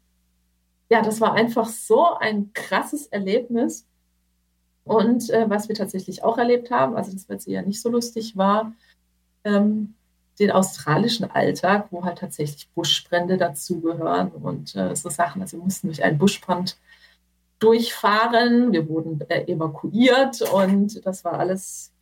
[0.89, 3.85] ja, das war einfach so ein krasses Erlebnis.
[4.85, 8.37] Und äh, was wir tatsächlich auch erlebt haben, also das, was ja nicht so lustig
[8.37, 8.71] war,
[9.43, 9.94] ähm,
[10.39, 15.41] den australischen Alltag, wo halt tatsächlich Buschbrände dazugehören und äh, so Sachen.
[15.41, 16.77] Also wir mussten durch einen Buschbrand
[17.59, 21.93] durchfahren, wir wurden äh, evakuiert und das war alles,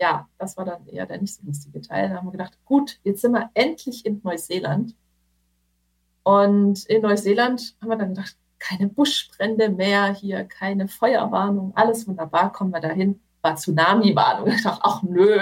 [0.00, 2.08] ja, das war dann eher der nicht so lustige Teil.
[2.08, 4.94] Da haben wir gedacht, gut, jetzt sind wir endlich in Neuseeland.
[6.22, 12.52] Und in Neuseeland haben wir dann gedacht, keine Buschbrände mehr, hier keine Feuerwarnung, alles wunderbar,
[12.52, 13.20] kommen wir dahin.
[13.40, 14.48] War Tsunami-Warnung.
[14.48, 15.38] Ich dachte, ach nö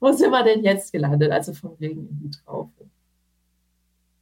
[0.00, 1.30] wo sind wir denn jetzt gelandet?
[1.32, 2.70] Also vom Regen in die Traufe.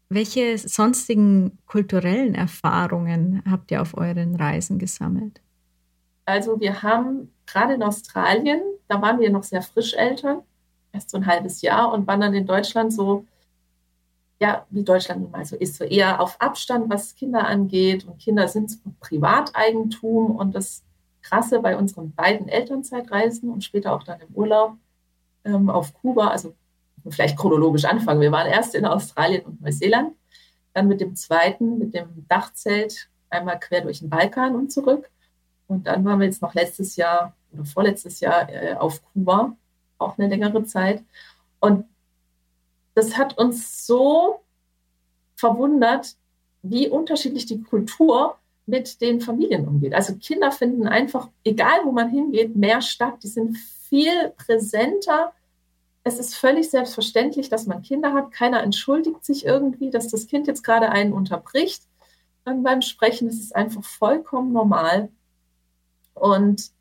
[0.08, 5.40] Welche sonstigen kulturellen Erfahrungen habt ihr auf euren Reisen gesammelt?
[6.26, 10.42] Also wir haben gerade in Australien, da waren wir noch sehr frisch Eltern,
[10.92, 13.26] erst so ein halbes Jahr und waren dann in Deutschland so,
[14.40, 18.04] ja, wie Deutschland nun mal so ist, so eher auf Abstand, was Kinder angeht.
[18.04, 20.36] Und Kinder sind Privateigentum.
[20.36, 20.82] Und das
[21.22, 24.76] Krasse bei unseren beiden Elternzeitreisen und später auch dann im Urlaub
[25.44, 26.54] ähm, auf Kuba, also
[27.08, 28.20] vielleicht chronologisch anfangen.
[28.20, 30.14] Wir waren erst in Australien und Neuseeland,
[30.72, 35.10] dann mit dem zweiten, mit dem Dachzelt einmal quer durch den Balkan und zurück.
[35.66, 39.56] Und dann waren wir jetzt noch letztes Jahr oder vorletztes Jahr äh, auf Kuba,
[39.98, 41.02] auch eine längere Zeit.
[41.60, 41.86] Und
[42.94, 44.40] das hat uns so
[45.36, 46.16] verwundert,
[46.62, 49.94] wie unterschiedlich die Kultur mit den Familien umgeht.
[49.94, 53.22] Also Kinder finden einfach, egal wo man hingeht, mehr statt.
[53.22, 53.58] Die sind
[53.94, 55.32] viel präsenter.
[56.02, 58.32] Es ist völlig selbstverständlich, dass man Kinder hat.
[58.32, 61.84] Keiner entschuldigt sich irgendwie, dass das Kind jetzt gerade einen unterbricht
[62.44, 63.28] beim Sprechen.
[63.28, 65.10] Es ist einfach vollkommen normal.
[66.12, 66.72] Und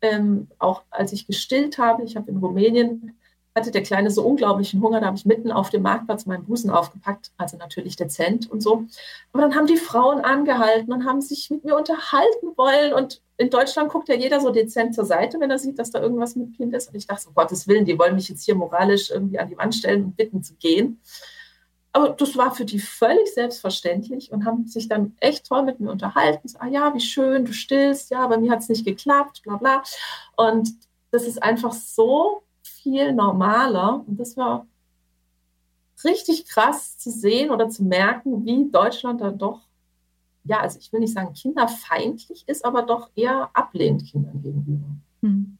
[0.00, 3.14] ähm, auch als ich gestillt habe, ich habe in Rumänien
[3.54, 6.70] hatte der Kleine so unglaublichen Hunger, da habe ich mitten auf dem Marktplatz meinen Busen
[6.70, 8.84] aufgepackt, also natürlich dezent und so.
[9.32, 12.92] Aber dann haben die Frauen angehalten und haben sich mit mir unterhalten wollen.
[12.92, 16.00] Und in Deutschland guckt ja jeder so dezent zur Seite, wenn er sieht, dass da
[16.00, 16.88] irgendwas mit Kind ist.
[16.88, 19.56] Und ich dachte, um Gottes Willen, die wollen mich jetzt hier moralisch irgendwie an die
[19.56, 21.00] Wand stellen und bitten zu gehen.
[21.92, 25.92] Aber das war für die völlig selbstverständlich und haben sich dann echt toll mit mir
[25.92, 26.48] unterhalten.
[26.48, 29.58] So, ah ja, wie schön, du stillst, ja, bei mir hat es nicht geklappt, bla
[29.58, 29.82] bla.
[30.36, 30.70] Und
[31.12, 32.42] das ist einfach so
[32.84, 34.04] viel normaler.
[34.06, 34.68] Und das war
[36.04, 39.62] richtig krass zu sehen oder zu merken, wie Deutschland da doch,
[40.44, 44.86] ja, also ich will nicht sagen kinderfeindlich ist, aber doch eher ablehnend Kindern gegenüber.
[45.22, 45.58] Hm.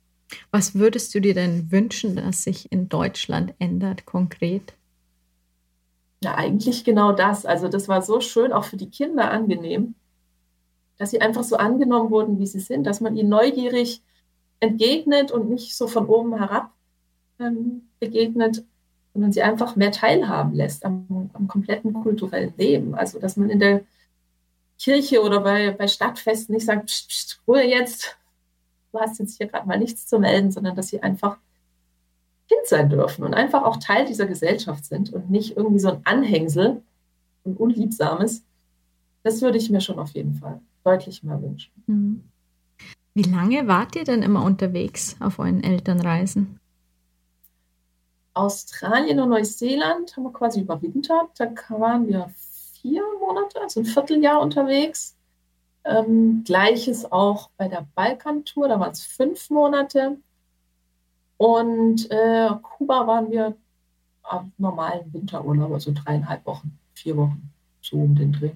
[0.51, 4.75] Was würdest du dir denn wünschen, dass sich in Deutschland ändert konkret?
[6.23, 7.47] Ja, eigentlich genau das.
[7.47, 9.95] Also das war so schön, auch für die Kinder angenehm,
[10.99, 14.03] dass sie einfach so angenommen wurden, wie sie sind, dass man ihnen neugierig
[14.61, 16.71] entgegnet und nicht so von oben herab
[17.39, 18.65] ähm, begegnet,
[19.13, 22.95] sondern sie einfach mehr teilhaben lässt am, am, kompletten kulturellen Leben.
[22.95, 23.83] Also, dass man in der
[24.79, 28.17] Kirche oder bei, bei Stadtfesten nicht sagt, pst, pst, Ruhe jetzt,
[28.93, 31.39] du hast jetzt hier gerade mal nichts zu melden, sondern dass sie einfach
[32.49, 36.01] Kind sein dürfen und einfach auch Teil dieser Gesellschaft sind und nicht irgendwie so ein
[36.05, 36.83] Anhängsel,
[37.47, 38.43] ein unliebsames.
[39.23, 41.73] Das würde ich mir schon auf jeden Fall deutlich mehr wünschen.
[41.87, 42.25] Mhm.
[43.15, 46.59] Wie lange wart ihr denn immer unterwegs auf euren Elternreisen?
[48.35, 51.31] Australien und Neuseeland haben wir quasi überwintert.
[51.39, 52.29] Da waren wir
[52.83, 55.17] vier Monate, also ein Vierteljahr unterwegs.
[55.85, 60.19] Ähm, Gleiches auch bei der Balkantour, da waren es fünf Monate.
[61.37, 63.57] Und äh, Kuba waren wir
[64.23, 68.53] am normalen Winterurlaub, also dreieinhalb Wochen, vier Wochen, so um den Dreh.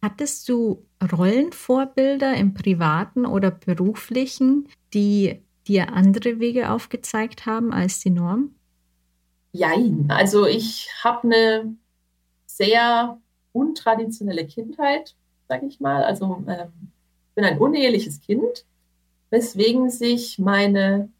[0.00, 0.84] Hattest du
[1.16, 8.54] Rollenvorbilder im privaten oder beruflichen, die dir andere Wege aufgezeigt haben als die Norm?
[9.52, 10.06] Jein.
[10.08, 11.76] Also ich habe eine
[12.46, 13.18] sehr
[13.52, 15.14] untraditionelle Kindheit,
[15.48, 16.04] sage ich mal.
[16.04, 16.90] Also ähm,
[17.34, 18.64] bin ein uneheliches Kind,
[19.30, 21.10] weswegen sich meine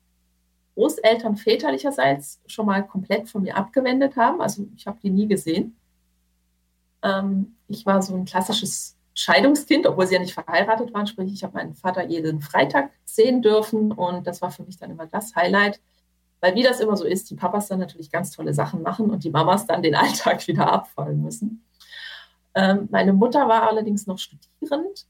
[0.74, 4.40] Großeltern väterlicherseits schon mal komplett von mir abgewendet haben.
[4.40, 5.76] Also ich habe die nie gesehen.
[7.02, 11.06] Ähm, ich war so ein klassisches Scheidungskind, obwohl sie ja nicht verheiratet waren.
[11.06, 14.90] Sprich, ich habe meinen Vater jeden Freitag sehen dürfen und das war für mich dann
[14.90, 15.80] immer das Highlight.
[16.42, 19.22] Weil wie das immer so ist, die Papas dann natürlich ganz tolle Sachen machen und
[19.22, 21.64] die Mamas dann den Alltag wieder abfallen müssen.
[22.54, 25.06] Ähm, meine Mutter war allerdings noch studierend.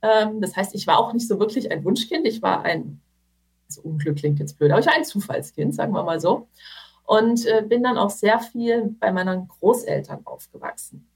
[0.00, 2.26] Ähm, das heißt, ich war auch nicht so wirklich ein Wunschkind.
[2.26, 3.00] Ich war ein,
[3.68, 6.48] also Unglück klingt jetzt blöd, aber ich war ein Zufallskind, sagen wir mal so.
[7.04, 11.06] Und äh, bin dann auch sehr viel bei meinen Großeltern aufgewachsen.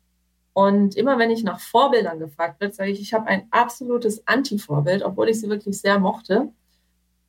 [0.52, 5.02] Und immer wenn ich nach Vorbildern gefragt wird, sage ich, ich habe ein absolutes Anti-Vorbild,
[5.02, 6.52] obwohl ich sie wirklich sehr mochte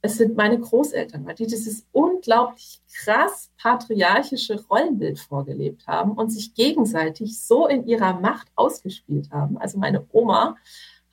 [0.05, 6.53] es sind meine Großeltern, weil die dieses unglaublich krass patriarchische Rollenbild vorgelebt haben und sich
[6.53, 9.57] gegenseitig so in ihrer Macht ausgespielt haben.
[9.57, 10.57] Also meine Oma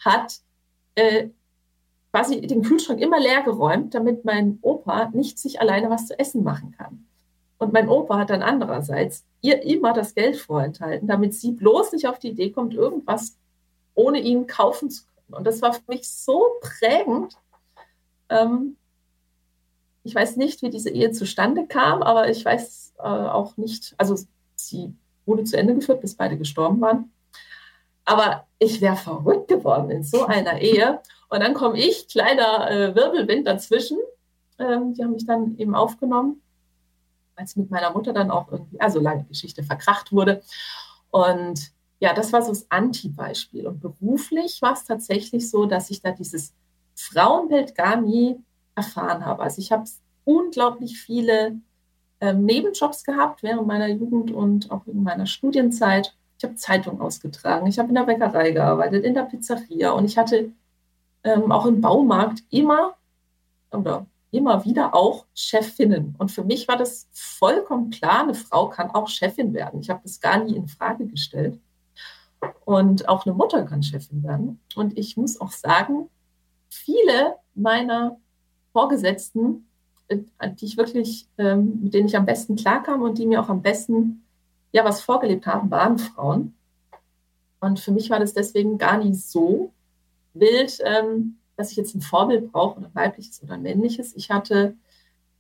[0.00, 0.40] hat
[0.96, 1.28] äh,
[2.12, 6.42] quasi den Kühlschrank immer leer geräumt, damit mein Opa nicht sich alleine was zu essen
[6.42, 7.06] machen kann.
[7.58, 12.08] Und mein Opa hat dann andererseits ihr immer das Geld vorenthalten, damit sie bloß nicht
[12.08, 13.38] auf die Idee kommt, irgendwas
[13.94, 15.38] ohne ihn kaufen zu können.
[15.38, 17.36] Und das war für mich so prägend,
[18.30, 18.76] ähm,
[20.02, 24.16] ich weiß nicht, wie diese Ehe zustande kam, aber ich weiß äh, auch nicht, also
[24.56, 24.94] sie
[25.26, 27.12] wurde zu Ende geführt, bis beide gestorben waren.
[28.04, 31.00] Aber ich wäre verrückt geworden in so einer Ehe.
[31.28, 33.98] Und dann komme ich, kleiner äh, Wirbelwind dazwischen.
[34.58, 36.42] Ähm, die haben mich dann eben aufgenommen,
[37.36, 40.42] als mit meiner Mutter dann auch irgendwie, also lange Geschichte, verkracht wurde.
[41.10, 43.66] Und ja, das war so das Anti-Beispiel.
[43.66, 46.52] Und beruflich war es tatsächlich so, dass ich da dieses
[46.96, 48.42] Frauenbild gar nie
[48.74, 49.42] erfahren habe.
[49.42, 49.84] Also ich habe
[50.24, 51.56] unglaublich viele
[52.20, 56.14] ähm, Nebenjobs gehabt während meiner Jugend und auch in meiner Studienzeit.
[56.38, 60.16] Ich habe Zeitung ausgetragen, ich habe in der Bäckerei gearbeitet, in der Pizzeria und ich
[60.16, 60.52] hatte
[61.24, 62.94] ähm, auch im Baumarkt immer
[63.70, 66.14] oder immer wieder auch Chefinnen.
[66.18, 69.80] Und für mich war das vollkommen klar, eine Frau kann auch Chefin werden.
[69.80, 71.58] Ich habe das gar nie in Frage gestellt.
[72.64, 74.60] Und auch eine Mutter kann Chefin werden.
[74.74, 76.08] Und ich muss auch sagen,
[76.68, 78.16] viele meiner
[78.72, 79.66] Vorgesetzten,
[80.08, 80.18] äh,
[80.54, 83.62] die ich wirklich, ähm, mit denen ich am besten klarkam und die mir auch am
[83.62, 84.24] besten
[84.72, 86.54] ja was vorgelebt haben, waren Frauen.
[87.60, 89.72] Und für mich war das deswegen gar nicht so
[90.34, 94.16] wild, ähm, dass ich jetzt ein Vorbild brauche, ein weibliches oder ein männliches.
[94.16, 94.74] Ich hatte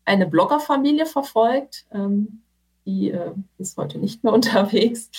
[0.04, 2.42] eine Bloggerfamilie verfolgt, ähm,
[2.86, 5.10] die äh, ist heute nicht mehr unterwegs.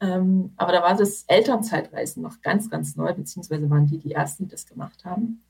[0.00, 4.50] Aber da war das Elternzeitreisen noch ganz, ganz neu, beziehungsweise waren die die ersten, die
[4.52, 5.42] das gemacht haben.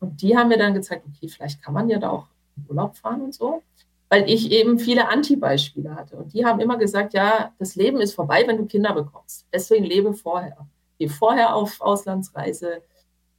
[0.00, 2.96] Und die haben mir dann gezeigt, okay, vielleicht kann man ja da auch in Urlaub
[2.96, 3.62] fahren und so,
[4.08, 6.16] weil ich eben viele Anti-Beispiele hatte.
[6.16, 9.46] Und die haben immer gesagt, ja, das Leben ist vorbei, wenn du Kinder bekommst.
[9.52, 10.66] Deswegen lebe vorher.
[10.98, 12.82] Geh vorher auf Auslandsreise,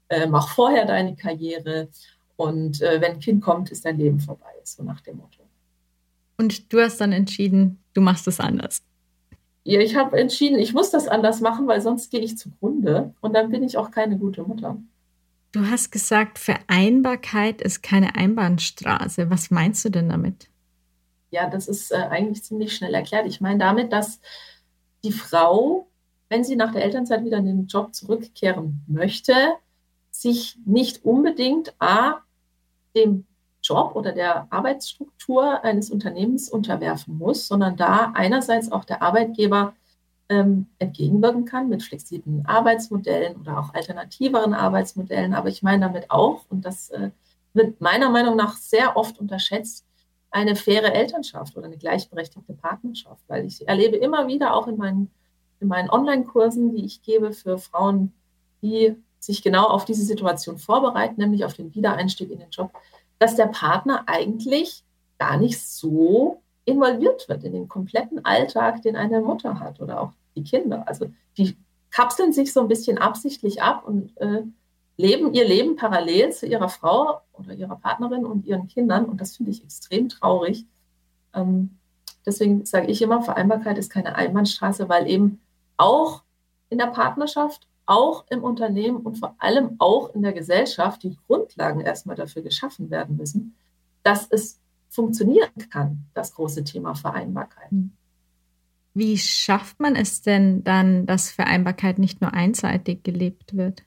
[0.10, 1.90] äh, mach vorher deine Karriere
[2.36, 5.44] und äh, wenn ein Kind kommt, ist dein Leben vorbei, so nach dem Motto.
[6.38, 8.82] Und du hast dann entschieden, du machst es anders.
[9.66, 13.34] Ja, ich habe entschieden, ich muss das anders machen, weil sonst gehe ich zugrunde und
[13.34, 14.78] dann bin ich auch keine gute Mutter.
[15.52, 19.30] Du hast gesagt, Vereinbarkeit ist keine Einbahnstraße.
[19.32, 20.48] Was meinst du denn damit?
[21.32, 23.26] Ja, das ist äh, eigentlich ziemlich schnell erklärt.
[23.28, 24.20] Ich meine damit, dass
[25.04, 25.88] die Frau,
[26.28, 29.34] wenn sie nach der Elternzeit wieder in den Job zurückkehren möchte,
[30.12, 32.22] sich nicht unbedingt A,
[32.96, 33.26] dem
[33.62, 39.74] Job oder der Arbeitsstruktur eines Unternehmens unterwerfen muss, sondern da einerseits auch der Arbeitgeber
[40.30, 45.34] ähm, entgegenwirken kann mit flexiblen Arbeitsmodellen oder auch alternativeren Arbeitsmodellen.
[45.34, 47.10] Aber ich meine damit auch, und das äh,
[47.54, 49.86] wird meiner Meinung nach sehr oft unterschätzt,
[50.32, 55.10] eine faire Elternschaft oder eine gleichberechtigte Partnerschaft, weil ich erlebe immer wieder auch in meinen,
[55.60, 58.14] in meinen Online-Kursen, die ich gebe für Frauen,
[58.62, 62.72] die sich genau auf diese Situation vorbereiten, nämlich auf den Wiedereinstieg in den Job,
[63.18, 64.84] dass der Partner eigentlich
[65.18, 70.12] gar nicht so involviert wird in den kompletten Alltag, den eine Mutter hat oder auch
[70.40, 70.88] die Kinder.
[70.88, 71.56] Also die
[71.92, 74.44] kapseln sich so ein bisschen absichtlich ab und äh,
[74.98, 79.06] leben ihr Leben parallel zu ihrer Frau oder ihrer Partnerin und ihren Kindern.
[79.06, 80.66] Und das finde ich extrem traurig.
[81.34, 81.78] Ähm,
[82.26, 85.40] deswegen sage ich immer, Vereinbarkeit ist keine Einbahnstraße, weil eben
[85.78, 86.24] auch
[86.70, 91.80] in der Partnerschaft, auch im Unternehmen und vor allem auch in der Gesellschaft die Grundlagen
[91.80, 93.56] erstmal dafür geschaffen werden müssen,
[94.04, 94.60] dass es
[94.90, 97.72] funktionieren kann, das große Thema Vereinbarkeit.
[97.72, 97.92] Hm.
[98.94, 103.84] Wie schafft man es denn dann, dass Vereinbarkeit nicht nur einseitig gelebt wird?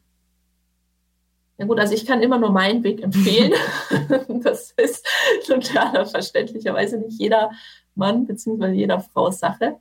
[1.59, 3.53] Ja gut, also ich kann immer nur meinen Weg empfehlen.
[4.43, 5.07] das ist
[5.47, 7.51] total verständlicherweise nicht jeder
[7.95, 8.73] Mann bzw.
[8.73, 9.79] jeder Frau Sache.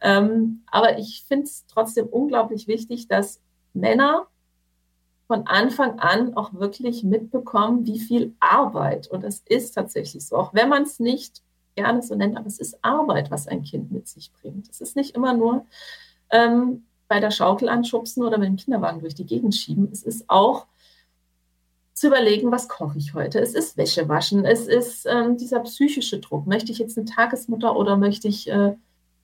[0.00, 3.42] Ähm, aber ich finde es trotzdem unglaublich wichtig, dass
[3.74, 4.28] Männer
[5.26, 10.54] von Anfang an auch wirklich mitbekommen, wie viel Arbeit, und es ist tatsächlich so, auch
[10.54, 11.42] wenn man es nicht
[11.78, 14.68] gerne so nennt, aber es ist Arbeit, was ein Kind mit sich bringt.
[14.68, 15.64] Es ist nicht immer nur
[16.30, 19.88] ähm, bei der Schaukel anschubsen oder mit dem Kinderwagen durch die Gegend schieben.
[19.92, 20.66] Es ist auch
[21.94, 23.38] zu überlegen, was koche ich heute.
[23.40, 26.46] Es ist Wäsche waschen, es ist ähm, dieser psychische Druck.
[26.46, 28.74] Möchte ich jetzt eine Tagesmutter oder möchte ich äh,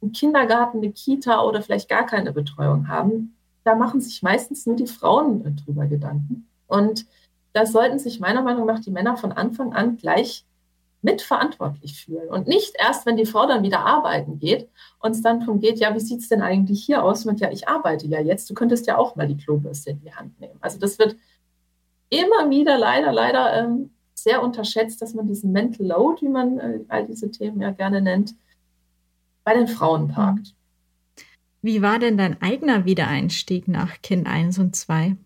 [0.03, 3.37] einen Kindergarten, eine Kita oder vielleicht gar keine Betreuung haben?
[3.65, 6.49] Da machen sich meistens nur die Frauen äh, drüber Gedanken.
[6.67, 7.07] Und
[7.53, 10.45] da sollten sich meiner Meinung nach die Männer von Anfang an gleich
[11.05, 12.29] mitverantwortlich fühlen.
[12.29, 14.69] Und nicht erst, wenn die Frau dann wieder arbeiten geht
[15.01, 17.27] und es dann darum geht, ja, wie sieht es denn eigentlich hier aus?
[17.27, 20.13] Und ja, ich arbeite ja jetzt, du könntest ja auch mal die Klobürste in die
[20.13, 20.59] Hand nehmen.
[20.61, 21.17] Also das wird
[22.09, 26.81] immer wieder leider, leider ähm, sehr unterschätzt, dass man diesen Mental Load, wie man äh,
[26.89, 28.35] all diese Themen ja gerne nennt,
[29.45, 30.55] bei den Frauen parkt.
[31.61, 35.17] Wie war denn dein eigener Wiedereinstieg nach Kind 1 und 2?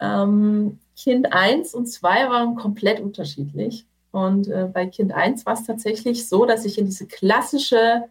[0.00, 3.86] Ähm, kind 1 und 2 waren komplett unterschiedlich.
[4.14, 8.04] Und äh, bei Kind 1 war es tatsächlich so, dass ich in diese klassische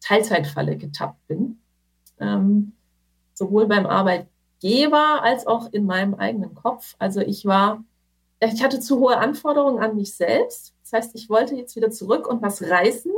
[0.00, 1.58] Teilzeitfalle getappt bin.
[2.20, 2.72] Ähm,
[3.34, 4.28] sowohl beim Arbeit
[4.60, 6.94] Geber als auch in meinem eigenen Kopf.
[7.00, 7.82] Also ich war,
[8.38, 10.72] ich hatte zu hohe Anforderungen an mich selbst.
[10.82, 13.10] Das heißt, ich wollte jetzt wieder zurück und was reißen.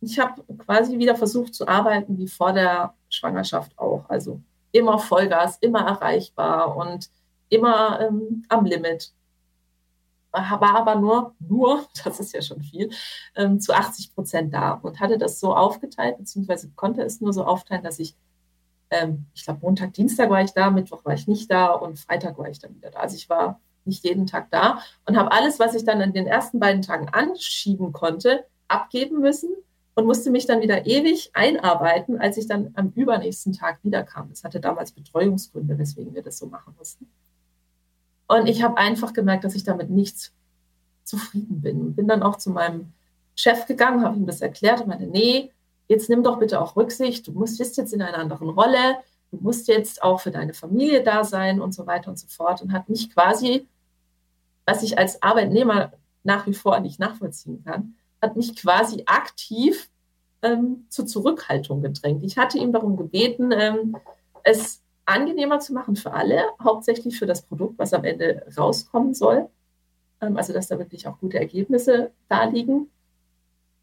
[0.00, 4.10] Ich habe quasi wieder versucht zu arbeiten wie vor der Schwangerschaft auch.
[4.10, 4.40] Also
[4.72, 7.08] immer Vollgas, immer erreichbar und
[7.50, 9.12] immer ähm, am Limit.
[10.32, 12.90] War aber nur, nur, das ist ja schon viel,
[13.34, 17.44] ähm, zu 80 Prozent da und hatte das so aufgeteilt, beziehungsweise konnte es nur so
[17.44, 18.16] aufteilen, dass ich
[18.90, 22.36] ähm, ich glaube, Montag, Dienstag war ich da, Mittwoch war ich nicht da und Freitag
[22.38, 23.00] war ich dann wieder da.
[23.00, 26.26] Also ich war nicht jeden Tag da und habe alles, was ich dann in den
[26.26, 29.50] ersten beiden Tagen anschieben konnte, abgeben müssen
[29.94, 34.28] und musste mich dann wieder ewig einarbeiten, als ich dann am übernächsten Tag wiederkam.
[34.30, 37.10] Das hatte damals Betreuungsgründe, weswegen wir das so machen mussten.
[38.30, 40.30] Und ich habe einfach gemerkt, dass ich damit nicht
[41.02, 41.96] zufrieden bin.
[41.96, 42.92] Bin dann auch zu meinem
[43.34, 45.50] Chef gegangen, habe ihm das erklärt und meinte, nee,
[45.88, 48.98] jetzt nimm doch bitte auch Rücksicht, du musst, bist jetzt in einer anderen Rolle,
[49.32, 52.62] du musst jetzt auch für deine Familie da sein und so weiter und so fort
[52.62, 53.66] und hat mich quasi,
[54.64, 55.90] was ich als Arbeitnehmer
[56.22, 59.90] nach wie vor nicht nachvollziehen kann, hat mich quasi aktiv
[60.42, 62.22] ähm, zur Zurückhaltung gedrängt.
[62.22, 63.96] Ich hatte ihm darum gebeten, ähm,
[64.44, 69.48] es angenehmer zu machen für alle, hauptsächlich für das Produkt, was am Ende rauskommen soll.
[70.20, 72.90] Ähm, also dass da wirklich auch gute Ergebnisse da liegen.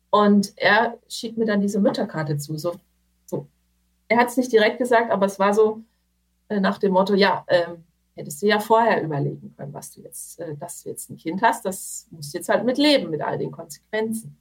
[0.09, 2.57] Und er schickt mir dann diese Mütterkarte zu.
[2.57, 2.75] So,
[3.25, 3.47] so.
[4.07, 5.81] Er hat es nicht direkt gesagt, aber es war so
[6.49, 7.83] äh, nach dem Motto, ja, ähm,
[8.15, 11.41] hättest du ja vorher überlegen können, was du jetzt, äh, dass du jetzt ein Kind
[11.41, 11.65] hast.
[11.65, 14.37] Das musst du jetzt halt mitleben mit all den Konsequenzen.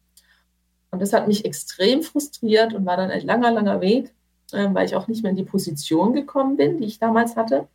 [0.90, 4.14] Und das hat mich extrem frustriert und war dann ein langer, langer Weg,
[4.52, 7.68] weil ich auch nicht mehr in die Position gekommen bin, die ich damals hatte.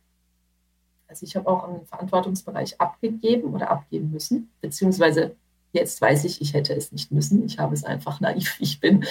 [1.08, 5.36] Also ich habe auch einen Verantwortungsbereich abgegeben oder abgeben müssen, beziehungsweise
[5.72, 7.44] Jetzt weiß ich, ich hätte es nicht müssen.
[7.44, 9.04] Ich habe es einfach naiv, ich bin,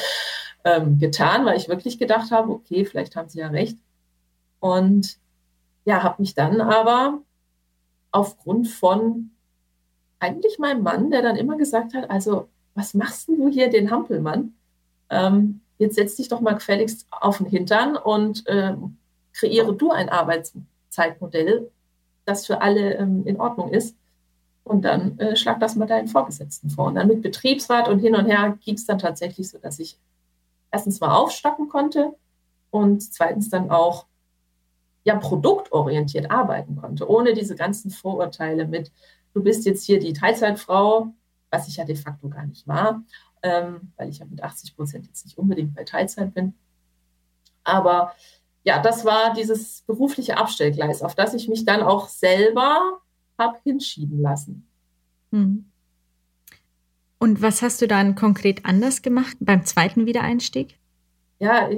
[0.64, 3.78] ähm, getan, weil ich wirklich gedacht habe, okay, vielleicht haben Sie ja recht.
[4.60, 5.18] Und
[5.86, 7.20] ja, habe mich dann aber
[8.12, 9.32] aufgrund von
[10.20, 13.90] eigentlich meinem Mann, der dann immer gesagt hat, also was machst denn du hier den
[13.90, 14.54] Hampelmann?
[15.10, 18.76] Ähm, jetzt setz dich doch mal gefälligst auf den Hintern und äh,
[19.34, 21.72] kreiere du ein Arbeitszeitmodell,
[22.26, 23.96] das für alle ähm, in Ordnung ist.
[24.64, 26.86] Und dann äh, schlag das mal deinen Vorgesetzten vor.
[26.86, 29.98] Und dann mit Betriebsrat und hin und her ging es dann tatsächlich so, dass ich
[30.70, 32.14] erstens mal aufstocken konnte
[32.70, 34.06] und zweitens dann auch
[35.04, 38.92] ja produktorientiert arbeiten konnte, ohne diese ganzen Vorurteile mit,
[39.34, 41.08] du bist jetzt hier die Teilzeitfrau,
[41.50, 43.02] was ich ja de facto gar nicht war,
[43.44, 46.54] ähm, weil ich ja mit 80 Prozent jetzt nicht unbedingt bei Teilzeit bin.
[47.64, 48.14] Aber
[48.64, 53.02] ja, das war dieses berufliche Abstellgleis, auf das ich mich dann auch selber
[53.38, 54.68] habe hinschieben lassen.
[55.32, 55.66] Hm.
[57.18, 60.80] Und was hast du dann konkret anders gemacht beim zweiten Wiedereinstieg?
[61.40, 61.70] Ja,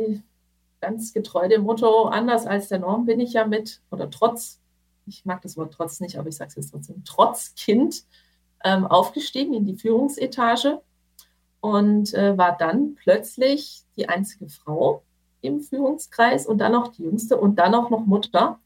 [0.82, 4.62] ganz getreu dem Motto, anders als der Norm bin ich ja mit oder trotz
[5.06, 8.04] ich mag das Wort trotz nicht, aber ich sage es jetzt trotzdem, trotz Kind
[8.64, 10.82] ähm, aufgestiegen in die Führungsetage
[11.64, 15.02] und äh, war dann plötzlich die einzige Frau
[15.40, 18.60] im Führungskreis und dann noch die jüngste und dann auch noch Mutter.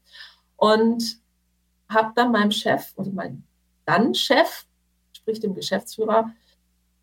[0.56, 1.20] Und
[1.88, 3.44] habe dann meinem Chef, oder meinem
[3.84, 4.66] dann Chef,
[5.12, 6.32] sprich dem Geschäftsführer,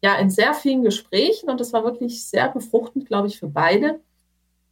[0.02, 4.02] ja, in sehr vielen Gesprächen, und das war wirklich sehr befruchtend, glaube ich, für beide,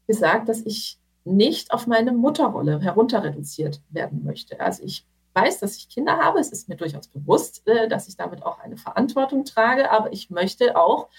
[0.07, 4.59] gesagt, dass ich nicht auf meine Mutterrolle herunter reduziert werden möchte.
[4.59, 6.39] Also ich weiß, dass ich Kinder habe.
[6.39, 9.91] Es ist mir durchaus bewusst, äh, dass ich damit auch eine Verantwortung trage.
[9.91, 11.09] Aber ich möchte auch,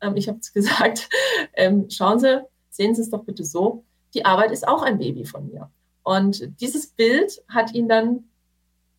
[0.00, 1.08] ähm, ich habe es gesagt,
[1.54, 3.84] ähm, schauen Sie, sehen Sie es doch bitte so,
[4.14, 5.70] die Arbeit ist auch ein Baby von mir.
[6.02, 8.24] Und dieses Bild hat ihn dann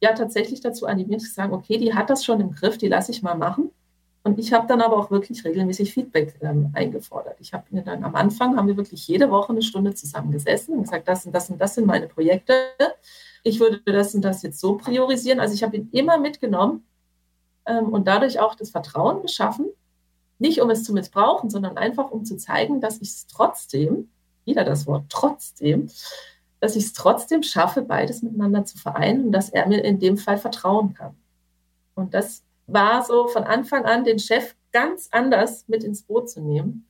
[0.02, 3.12] ja tatsächlich dazu animiert, zu sagen, okay, die hat das schon im Griff, die lasse
[3.12, 3.72] ich mal machen.
[4.24, 7.36] Und ich habe dann aber auch wirklich regelmäßig Feedback ähm, eingefordert.
[7.42, 10.84] Ich habe mir dann am Anfang, haben wir wirklich jede Woche eine Stunde zusammengesessen und
[10.84, 12.54] gesagt, das und das und das sind meine Projekte.
[13.44, 15.40] Ich würde das und das jetzt so priorisieren.
[15.40, 16.86] Also ich habe ihn immer mitgenommen
[17.66, 19.68] ähm, und dadurch auch das Vertrauen geschaffen,
[20.40, 24.10] nicht um es zu missbrauchen, sondern einfach um zu zeigen, dass ich es trotzdem,
[24.46, 25.90] wieder das Wort trotzdem,
[26.60, 30.18] dass ich es trotzdem schaffe, beides miteinander zu vereinen und dass er mir in dem
[30.18, 31.16] Fall vertrauen kann.
[31.96, 36.42] Und das war so von Anfang an, den Chef ganz anders mit ins Boot zu
[36.42, 36.88] nehmen,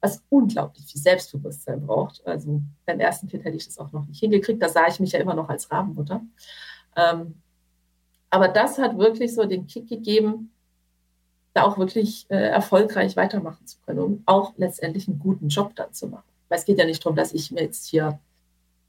[0.00, 2.24] was unglaublich viel Selbstbewusstsein braucht.
[2.26, 4.62] Also beim ersten Kind hätte ich das auch noch nicht hingekriegt.
[4.62, 6.22] Da sah ich mich ja immer noch als Rabenmutter.
[6.96, 7.34] Ähm,
[8.30, 10.52] aber das hat wirklich so den Kick gegeben,
[11.54, 15.92] da auch wirklich äh, erfolgreich weitermachen zu können und auch letztendlich einen guten Job dann
[15.92, 16.28] zu machen.
[16.48, 18.18] Weil es geht ja nicht darum, dass ich mir jetzt hier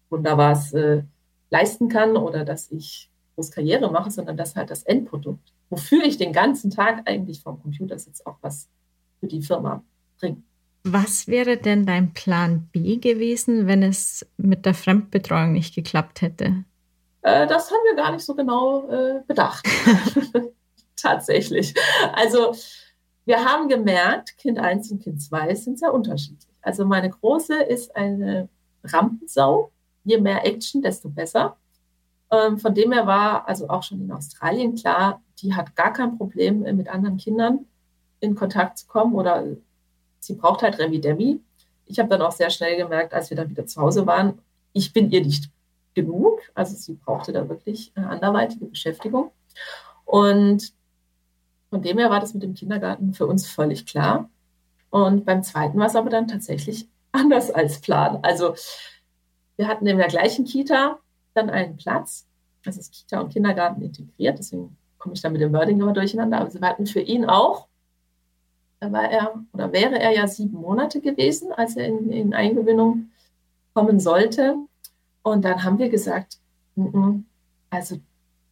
[0.10, 1.04] wunderbar äh,
[1.50, 6.18] leisten kann oder dass ich groß Karriere mache, sondern dass halt das Endprodukt wofür ich
[6.18, 8.68] den ganzen Tag eigentlich vom Computer sitze, auch was
[9.20, 9.84] für die Firma
[10.20, 10.44] bringt.
[10.92, 16.64] Was wäre denn dein Plan B gewesen, wenn es mit der Fremdbetreuung nicht geklappt hätte?
[17.22, 19.68] Äh, das haben wir gar nicht so genau äh, bedacht.
[20.96, 21.74] Tatsächlich.
[22.14, 22.54] Also
[23.26, 26.50] wir haben gemerkt, Kind 1 und Kind 2 sind sehr unterschiedlich.
[26.62, 28.50] Also meine Große ist eine
[28.84, 29.72] Rampensau.
[30.04, 31.58] Je mehr Action, desto besser.
[32.32, 36.18] Ähm, von dem her war also auch schon in Australien klar, die hat gar kein
[36.18, 37.66] Problem, äh, mit anderen Kindern
[38.20, 39.46] in Kontakt zu kommen oder
[40.30, 41.42] sie braucht halt Remi Demi.
[41.88, 44.40] Ich habe dann auch sehr schnell gemerkt, als wir dann wieder zu Hause waren,
[44.74, 45.50] ich bin ihr nicht
[45.96, 46.40] genug.
[46.54, 49.32] Also sie brauchte da wirklich anderweitige Beschäftigung.
[50.06, 50.72] Und
[51.72, 54.30] von dem her war das mit dem Kindergarten für uns völlig klar.
[54.92, 58.20] Und beim zweiten war es aber dann tatsächlich anders als Plan.
[58.22, 58.54] Also
[59.58, 61.00] wir hatten in der gleichen Kita
[61.34, 62.28] dann einen Platz.
[62.64, 66.42] Das ist Kita und Kindergarten integriert, deswegen komme ich da mit dem Wording immer durcheinander.
[66.42, 67.69] Aber sie hatten für ihn auch,
[68.82, 73.10] war er oder wäre er ja sieben Monate gewesen, als er in, in Eingewinnung
[73.74, 74.56] kommen sollte.
[75.22, 76.40] Und dann haben wir gesagt,
[76.76, 77.24] n -n,
[77.70, 78.00] also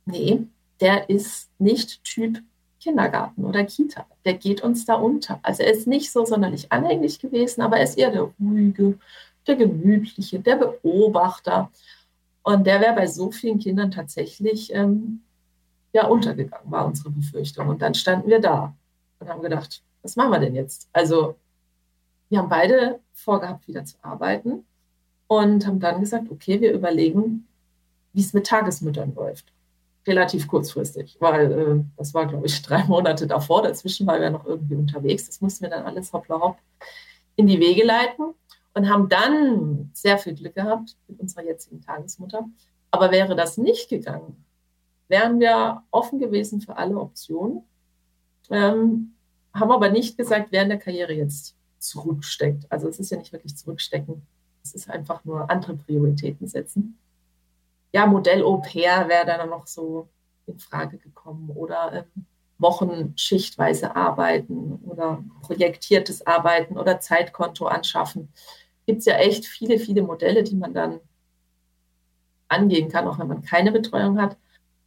[0.06, 0.46] nee,
[0.80, 2.42] der ist nicht Typ
[2.80, 4.06] Kindergarten oder Kita.
[4.26, 5.40] Der geht uns da unter.
[5.44, 9.00] Also er ist nicht so sonderlich anhänglich gewesen, aber er ist eher der ruhige,
[9.48, 11.72] der gemütliche, der Beobachter.
[12.44, 15.22] Und der wäre bei so vielen Kindern tatsächlich ähm,
[15.94, 17.68] ja untergegangen, war unsere Befürchtung.
[17.68, 18.74] Und dann standen wir da
[19.20, 20.88] und haben gedacht, was machen wir denn jetzt?
[20.94, 21.36] Also
[22.30, 24.66] wir haben beide vorgehabt, wieder zu arbeiten
[25.28, 27.46] und haben dann gesagt, okay, wir überlegen,
[28.14, 29.52] wie es mit Tagesmüttern läuft.
[30.08, 33.64] Relativ kurzfristig, weil äh, das war, glaube ich, drei Monate davor.
[33.64, 35.28] Dazwischen waren wir noch irgendwie unterwegs.
[35.28, 36.58] Das mussten wir dann alles hoppla hopp
[37.36, 38.34] in die Wege leiten
[38.74, 42.48] und haben dann sehr viel Glück gehabt mit unserer jetzigen Tagesmutter.
[42.92, 44.46] Aber wäre das nicht gegangen,
[45.10, 47.64] wären wir offen gewesen für alle Optionen,
[48.50, 49.17] ähm,
[49.60, 52.72] haben aber nicht gesagt, wer in der Karriere jetzt zurücksteckt.
[52.72, 54.26] Also es ist ja nicht wirklich zurückstecken,
[54.64, 56.98] es ist einfach nur andere Prioritäten setzen.
[57.94, 60.10] Ja, Modell Au pair wäre dann noch so
[60.46, 62.26] in Frage gekommen oder ähm,
[62.60, 68.30] Wochen schichtweise arbeiten oder projektiertes Arbeiten oder Zeitkonto anschaffen
[68.88, 71.02] gibt es ja echt viele, viele Modelle, die man dann
[72.48, 74.38] angehen kann, auch wenn man keine Betreuung hat.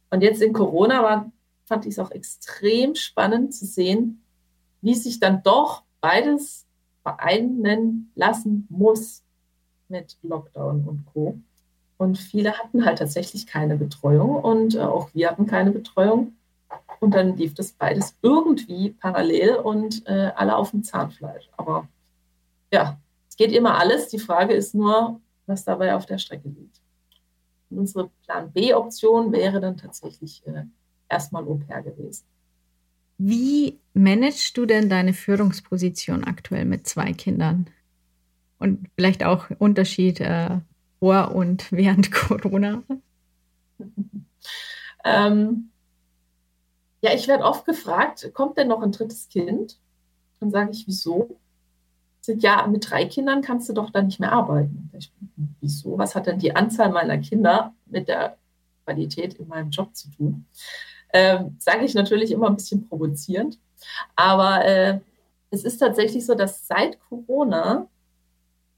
[0.09, 1.31] Und jetzt in Corona war,
[1.65, 4.20] fand ich es auch extrem spannend zu sehen,
[4.81, 6.65] wie sich dann doch beides
[7.03, 9.23] vereinen lassen muss
[9.87, 11.37] mit Lockdown und Co.
[11.97, 16.33] Und viele hatten halt tatsächlich keine Betreuung und äh, auch wir hatten keine Betreuung.
[16.99, 21.49] Und dann lief das beides irgendwie parallel und äh, alle auf dem Zahnfleisch.
[21.57, 21.87] Aber
[22.71, 24.07] ja, es geht immer alles.
[24.07, 26.81] Die Frage ist nur, was dabei auf der Strecke liegt.
[27.69, 30.63] Und unsere Plan B-Option wäre dann tatsächlich äh,
[31.09, 32.25] erstmal Au pair gewesen.
[33.23, 37.67] Wie managst du denn deine Führungsposition aktuell mit zwei Kindern?
[38.57, 40.57] Und vielleicht auch Unterschied äh,
[40.99, 42.81] vor und während Corona?
[45.03, 45.69] Ähm,
[47.03, 49.77] ja, ich werde oft gefragt, kommt denn noch ein drittes Kind?
[50.39, 51.37] Dann sage ich, wieso?
[52.21, 54.89] Sind ja, mit drei Kindern kannst du doch dann nicht mehr arbeiten.
[54.97, 55.13] Ich,
[55.59, 55.95] wieso?
[55.99, 58.37] Was hat denn die Anzahl meiner Kinder mit der
[58.83, 60.45] Qualität in meinem Job zu tun?
[61.13, 63.59] Ähm, sage ich natürlich immer ein bisschen provozierend.
[64.15, 64.99] Aber äh,
[65.49, 67.87] es ist tatsächlich so, dass seit Corona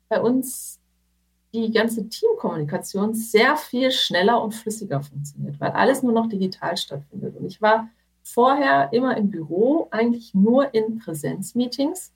[0.10, 0.80] bei uns
[1.54, 7.36] die ganze Teamkommunikation sehr viel schneller und flüssiger funktioniert, weil alles nur noch digital stattfindet.
[7.38, 7.90] Und ich war
[8.24, 12.12] vorher immer im Büro, eigentlich nur in Präsenzmeetings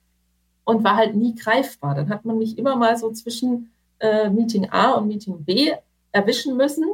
[0.64, 1.94] und war halt nie greifbar.
[1.94, 5.74] Dann hat man mich immer mal so zwischen äh, Meeting A und Meeting B
[6.12, 6.86] erwischen müssen.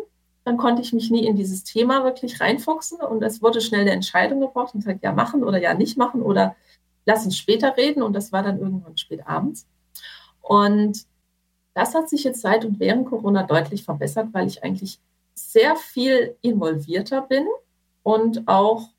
[0.46, 3.92] Dann konnte ich mich nie in dieses Thema wirklich reinfuchsen und es wurde schnell eine
[3.92, 6.56] Entscheidung gebraucht und gesagt, ja machen oder ja nicht machen oder
[7.06, 9.68] lass uns später reden und das war dann irgendwann spät abends.
[10.42, 11.06] Und
[11.74, 15.00] das hat sich jetzt seit und während Corona deutlich verbessert, weil ich eigentlich
[15.34, 17.48] sehr viel involvierter bin
[18.04, 18.90] und auch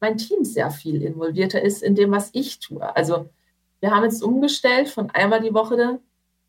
[0.00, 2.96] mein Team sehr viel involvierter ist in dem, was ich tue.
[2.96, 3.28] Also
[3.80, 6.00] wir haben jetzt umgestellt von einmal die Woche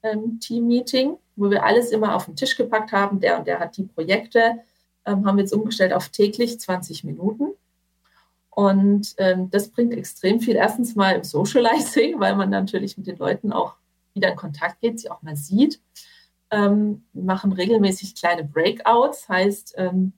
[0.01, 3.19] ähm, Team-Meeting, wo wir alles immer auf den Tisch gepackt haben.
[3.19, 4.59] Der und der hat die Projekte,
[5.05, 7.53] ähm, haben wir jetzt umgestellt auf täglich 20 Minuten.
[8.49, 10.55] Und ähm, das bringt extrem viel.
[10.55, 13.75] Erstens mal im Socializing, weil man natürlich mit den Leuten auch
[14.13, 15.81] wieder in Kontakt geht, sie auch mal sieht.
[16.51, 20.13] Ähm, wir machen regelmäßig kleine Breakouts, heißt, ähm,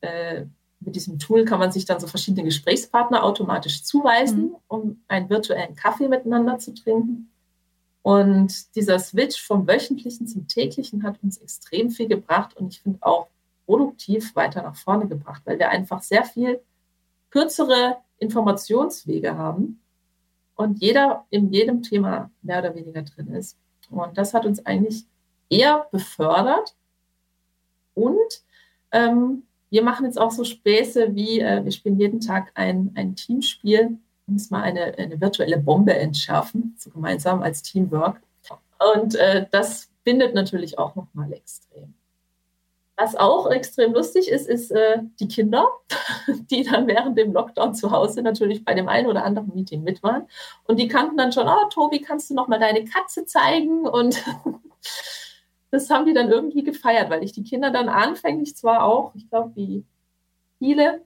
[0.00, 0.46] äh,
[0.80, 4.56] mit diesem Tool kann man sich dann so verschiedene Gesprächspartner automatisch zuweisen, mhm.
[4.68, 7.30] um einen virtuellen Kaffee miteinander zu trinken.
[8.06, 13.00] Und dieser Switch vom wöchentlichen zum täglichen hat uns extrem viel gebracht und ich finde
[13.00, 13.26] auch
[13.64, 16.60] produktiv weiter nach vorne gebracht, weil wir einfach sehr viel
[17.30, 19.80] kürzere Informationswege haben
[20.54, 23.58] und jeder in jedem Thema mehr oder weniger drin ist.
[23.90, 25.04] Und das hat uns eigentlich
[25.50, 26.76] eher befördert.
[27.94, 28.44] Und
[28.92, 33.16] ähm, wir machen jetzt auch so Späße wie, äh, wir spielen jeden Tag ein, ein
[33.16, 38.20] Teamspiel, uns mal eine, eine virtuelle Bombe entschärfen, so gemeinsam als Teamwork.
[38.94, 41.94] Und äh, das bindet natürlich auch nochmal extrem.
[42.98, 45.68] Was auch extrem lustig ist, ist äh, die Kinder,
[46.50, 50.02] die dann während dem Lockdown zu Hause natürlich bei dem einen oder anderen Meeting mit
[50.02, 50.26] waren.
[50.64, 53.86] Und die kannten dann schon, oh, Tobi, kannst du noch mal deine Katze zeigen?
[53.86, 54.24] Und
[55.70, 59.28] das haben die dann irgendwie gefeiert, weil ich die Kinder dann anfänglich zwar auch, ich
[59.28, 59.84] glaube, wie
[60.58, 61.02] viele,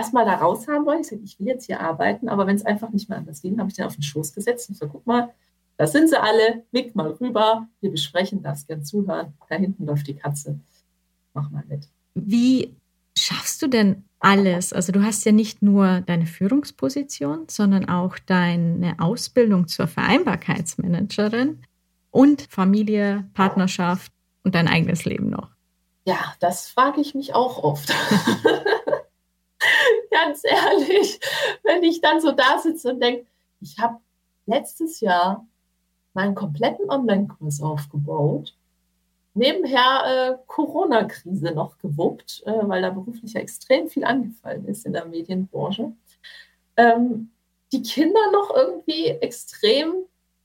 [0.00, 1.00] erstmal da raus haben wollte.
[1.02, 3.58] Ich sagte, ich will jetzt hier arbeiten, aber wenn es einfach nicht mehr anders ging,
[3.58, 5.30] habe ich den auf den Schoß gesetzt und gesagt, guck mal,
[5.76, 9.32] da sind sie alle, nick mal rüber, wir besprechen das, gern zuhören.
[9.48, 10.60] Da hinten läuft die Katze
[11.34, 11.88] mach mal mit.
[12.14, 12.76] Wie
[13.16, 14.72] schaffst du denn alles?
[14.72, 21.62] Also du hast ja nicht nur deine Führungsposition, sondern auch deine Ausbildung zur Vereinbarkeitsmanagerin
[22.10, 25.50] und Familie, Partnerschaft und dein eigenes Leben noch.
[26.06, 27.94] Ja, das frage ich mich auch oft.
[30.10, 31.20] Ganz ehrlich,
[31.62, 33.26] wenn ich dann so da sitze und denke,
[33.60, 33.98] ich habe
[34.46, 35.46] letztes Jahr
[36.14, 38.54] meinen kompletten Online-Kurs aufgebaut
[39.34, 44.92] nebenher äh, Corona-Krise noch gewuppt, äh, weil da beruflich ja extrem viel angefallen ist in
[44.92, 45.92] der Medienbranche.
[46.76, 47.30] Ähm,
[47.72, 49.94] die Kinder noch irgendwie extrem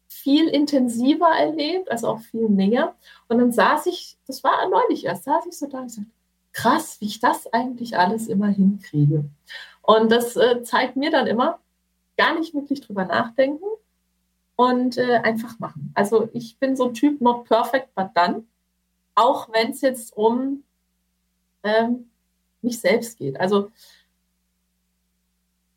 [0.08, 2.96] viel intensiver erlebt, also auch viel näher.
[3.28, 6.08] Und dann saß ich, das war neulich erst, saß ich so da und gesagt,
[6.56, 9.26] krass, wie ich das eigentlich alles immer hinkriege.
[9.82, 11.60] Und das äh, zeigt mir dann immer,
[12.18, 13.66] gar nicht wirklich drüber nachdenken
[14.56, 15.92] und äh, einfach machen.
[15.94, 18.46] Also ich bin so ein Typ, not perfect, but done
[19.16, 20.64] auch wenn es jetzt um
[21.64, 22.12] ähm,
[22.62, 23.40] mich selbst geht.
[23.40, 23.72] Also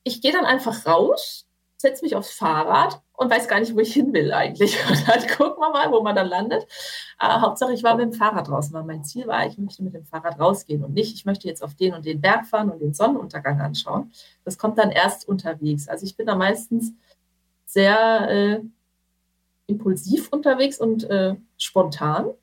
[0.02, 1.46] ich gehe dann einfach raus,
[1.80, 4.76] setze mich aufs Fahrrad und weiß gar nicht, wo ich hin will eigentlich.
[4.90, 6.66] Und dann gucken wir mal, wo man dann landet.
[7.18, 9.94] Aber Hauptsache, ich war mit dem Fahrrad draußen, weil mein Ziel war, ich möchte mit
[9.94, 12.80] dem Fahrrad rausgehen und nicht, ich möchte jetzt auf den und den Berg fahren und
[12.80, 14.12] den Sonnenuntergang anschauen.
[14.44, 15.88] Das kommt dann erst unterwegs.
[15.88, 16.92] Also ich bin da meistens
[17.64, 18.60] sehr äh,
[19.68, 22.34] impulsiv unterwegs und äh, spontan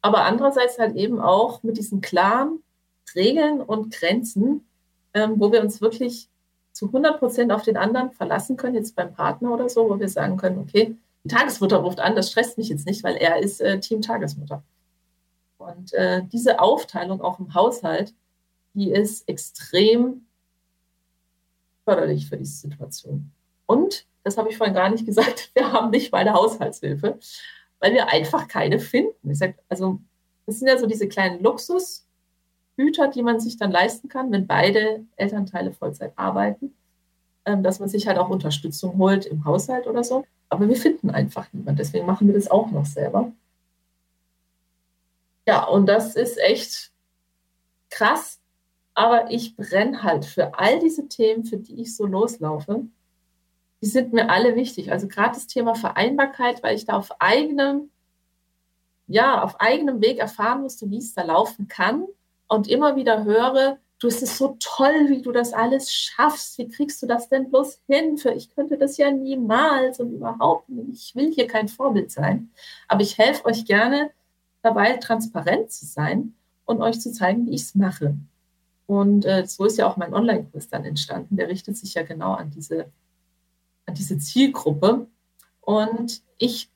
[0.00, 2.62] aber andererseits halt eben auch mit diesen klaren
[3.14, 4.66] Regeln und Grenzen,
[5.14, 6.28] ähm, wo wir uns wirklich
[6.78, 10.08] zu 100 Prozent auf den anderen verlassen können, jetzt beim Partner oder so, wo wir
[10.08, 13.60] sagen können, okay, die Tagesmutter ruft an, das stresst mich jetzt nicht, weil er ist
[13.60, 14.62] äh, Team Tagesmutter.
[15.58, 18.14] Und äh, diese Aufteilung auch im Haushalt,
[18.74, 20.26] die ist extrem
[21.84, 23.32] förderlich für diese Situation.
[23.66, 27.18] Und, das habe ich vorhin gar nicht gesagt, wir haben nicht mal eine Haushaltshilfe
[27.80, 29.30] weil wir einfach keine finden.
[29.30, 30.00] Ich sag, also
[30.46, 31.42] das sind ja so diese kleinen
[32.78, 36.74] Luxusgüter, die man sich dann leisten kann, wenn beide Elternteile Vollzeit arbeiten,
[37.44, 40.24] ähm, dass man sich halt auch Unterstützung holt im Haushalt oder so.
[40.48, 41.76] Aber wir finden einfach niemanden.
[41.76, 43.32] Deswegen machen wir das auch noch selber.
[45.46, 46.92] Ja, und das ist echt
[47.90, 48.40] krass,
[48.94, 52.84] aber ich brenne halt für all diese Themen, für die ich so loslaufe.
[53.80, 54.92] Die sind mir alle wichtig.
[54.92, 57.90] Also gerade das Thema Vereinbarkeit, weil ich da auf eigenem,
[59.06, 62.06] ja, auf eigenem Weg erfahren musste, wie es da laufen kann
[62.48, 66.58] und immer wieder höre, du, es ist so toll, wie du das alles schaffst.
[66.58, 68.16] Wie kriegst du das denn bloß hin?
[68.16, 70.88] Für ich könnte das ja niemals und überhaupt nicht.
[70.92, 72.50] Ich will hier kein Vorbild sein.
[72.86, 74.10] Aber ich helfe euch gerne
[74.62, 76.34] dabei, transparent zu sein
[76.64, 78.16] und euch zu zeigen, wie ich es mache.
[78.86, 81.36] Und äh, so ist ja auch mein Online-Kurs dann entstanden.
[81.36, 82.90] Der richtet sich ja genau an diese,
[83.86, 85.06] an diese Zielgruppe.
[85.60, 86.70] Und ich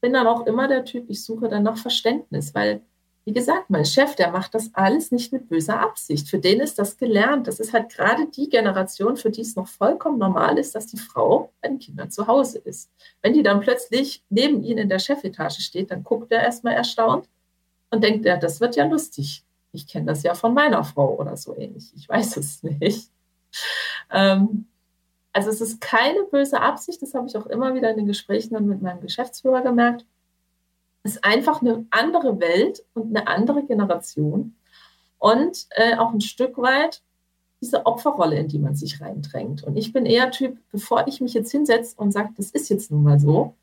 [0.00, 2.82] bin dann auch immer der Typ, ich suche dann nach Verständnis, weil,
[3.24, 6.28] wie gesagt, mein Chef, der macht das alles nicht mit böser Absicht.
[6.28, 7.46] Für den ist das gelernt.
[7.46, 10.96] Das ist halt gerade die Generation, für die es noch vollkommen normal ist, dass die
[10.96, 12.90] Frau bei den Kindern zu Hause ist.
[13.22, 17.28] Wenn die dann plötzlich neben ihnen in der Chefetage steht, dann guckt er erstmal erstaunt
[17.90, 21.36] und denkt, ja, das wird ja lustig ich kenne das ja von meiner Frau oder
[21.36, 21.92] so ähnlich.
[21.94, 23.10] Ich weiß es nicht.
[24.10, 24.66] Ähm,
[25.32, 28.54] also es ist keine böse Absicht, das habe ich auch immer wieder in den Gesprächen
[28.54, 30.04] dann mit meinem Geschäftsführer gemerkt.
[31.02, 34.54] Ist einfach eine andere Welt und eine andere Generation
[35.18, 37.02] und äh, auch ein Stück weit
[37.60, 39.62] diese Opferrolle, in die man sich reindrängt.
[39.62, 42.90] Und ich bin eher Typ, bevor ich mich jetzt hinsetze und sage, das ist jetzt
[42.90, 43.54] nun mal so,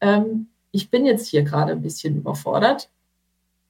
[0.00, 2.90] ähm, ich bin jetzt hier gerade ein bisschen überfordert,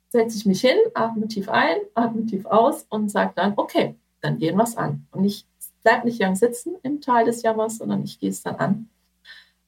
[0.09, 4.39] setze ich mich hin, atme tief ein, atme tief aus und sage dann, okay, dann
[4.39, 5.07] gehen wir es an.
[5.11, 5.47] Und ich
[5.83, 8.89] bleibe nicht lang sitzen im Teil des Jammers, sondern ich gehe es dann an.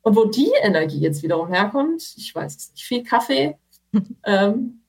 [0.04, 3.56] Und wo die Energie jetzt wiederum herkommt, ich weiß es nicht, viel Kaffee,
[4.24, 4.80] ähm,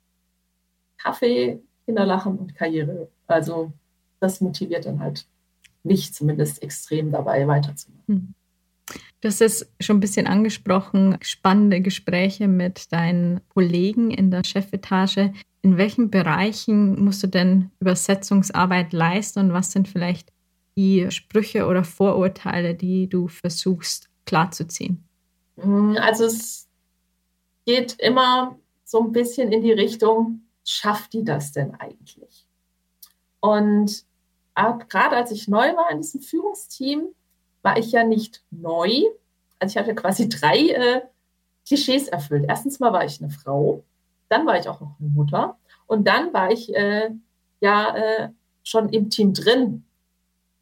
[0.97, 3.07] Kaffee, Kinderlachen und Karriere.
[3.26, 3.72] Also
[4.20, 5.26] das motiviert dann halt
[5.84, 8.03] mich zumindest extrem dabei weiterzumachen.
[8.07, 8.34] Hm.
[9.22, 15.32] Du hast es schon ein bisschen angesprochen, spannende Gespräche mit deinen Kollegen in der Chefetage.
[15.61, 20.34] In welchen Bereichen musst du denn Übersetzungsarbeit leisten und was sind vielleicht
[20.78, 25.05] die Sprüche oder Vorurteile, die du versuchst klarzuziehen?
[25.56, 26.68] Mm, also es
[27.66, 32.47] geht immer so ein bisschen in die Richtung, schafft die das denn eigentlich?
[33.39, 34.06] Und
[34.56, 37.08] gerade als ich neu war in diesem Führungsteam,
[37.62, 39.03] war ich ja nicht neu.
[39.60, 41.01] Also ich hatte quasi drei äh,
[41.68, 42.45] Klischees erfüllt.
[42.47, 43.84] Erstens mal war ich eine Frau,
[44.30, 47.12] dann war ich auch noch eine Mutter und dann war ich äh,
[47.60, 48.30] ja äh,
[48.64, 49.86] schon im Team drin.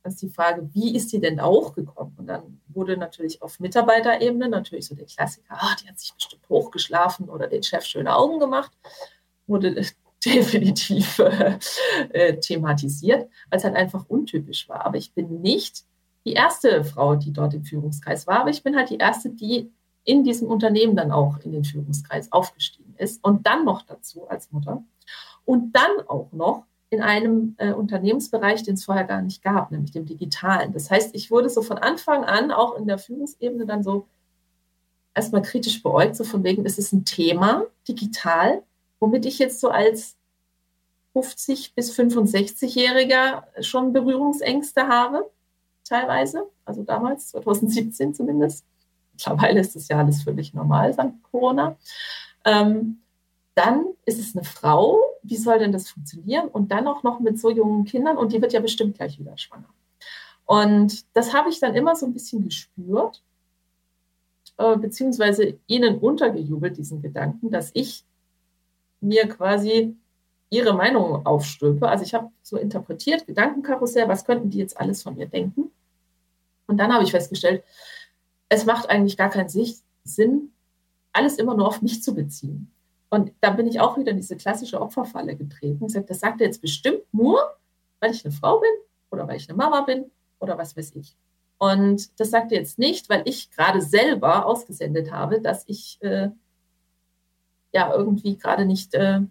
[0.06, 2.14] Ist die Frage, wie ist die denn auch gekommen?
[2.18, 6.47] Und dann wurde natürlich auf Mitarbeiterebene natürlich so der Klassiker, ah, die hat sich bestimmt
[6.49, 8.72] hochgeschlafen oder den Chef schöne Augen gemacht.
[9.47, 9.82] Wurde
[10.26, 11.58] definitiv äh,
[12.10, 14.86] äh, thematisiert, weil es halt einfach untypisch war.
[14.86, 15.86] Aber ich bin nicht
[16.26, 19.72] die erste Frau, die dort im Führungskreis war, aber ich bin halt die erste, die
[20.06, 24.51] in diesem Unternehmen dann auch in den Führungskreis aufgestiegen ist und dann noch dazu als
[24.51, 24.84] Mutter
[25.45, 29.91] und dann auch noch in einem äh, Unternehmensbereich, den es vorher gar nicht gab, nämlich
[29.91, 30.74] dem digitalen.
[30.74, 34.08] Das heißt, ich wurde so von Anfang an auch in der Führungsebene dann so
[35.14, 38.64] erstmal kritisch beäugt, so von wegen, es ist ein Thema digital,
[39.00, 40.18] womit ich jetzt so als
[41.14, 45.30] 50 bis 65-Jähriger schon Berührungsängste habe
[45.84, 48.66] teilweise, also damals, 2017 zumindest.
[49.14, 51.78] Mittlerweile ist das ja alles völlig normal, dank Corona.
[52.46, 53.03] Ähm,
[53.56, 56.47] dann ist es eine Frau, wie soll denn das funktionieren?
[56.47, 59.38] Und dann auch noch mit so jungen Kindern und die wird ja bestimmt gleich wieder
[59.38, 59.70] schwanger.
[60.45, 63.24] Und das habe ich dann immer so ein bisschen gespürt,
[64.58, 68.06] äh, beziehungsweise ihnen untergejubelt, diesen Gedanken, dass ich
[69.01, 69.95] mir quasi
[70.49, 71.89] ihre Meinung aufstülpe.
[71.89, 75.72] Also ich habe so interpretiert, Gedankenkarussell, was könnten die jetzt alles von mir denken?
[76.68, 77.64] Und dann habe ich festgestellt,
[78.49, 80.51] es macht eigentlich gar keinen Sinn,
[81.12, 82.72] alles immer nur auf mich zu beziehen.
[83.14, 85.86] Und da bin ich auch wieder in diese klassische Opferfalle getreten.
[85.86, 87.38] Ich das sagt er jetzt bestimmt nur,
[87.99, 88.72] weil ich eine Frau bin
[89.11, 90.09] oder weil ich eine Mama bin
[90.39, 91.16] oder was weiß ich.
[91.59, 96.30] Und das sagt er jetzt nicht, weil ich gerade selber ausgesendet habe, dass ich äh,
[97.72, 99.22] ja irgendwie gerade nicht äh,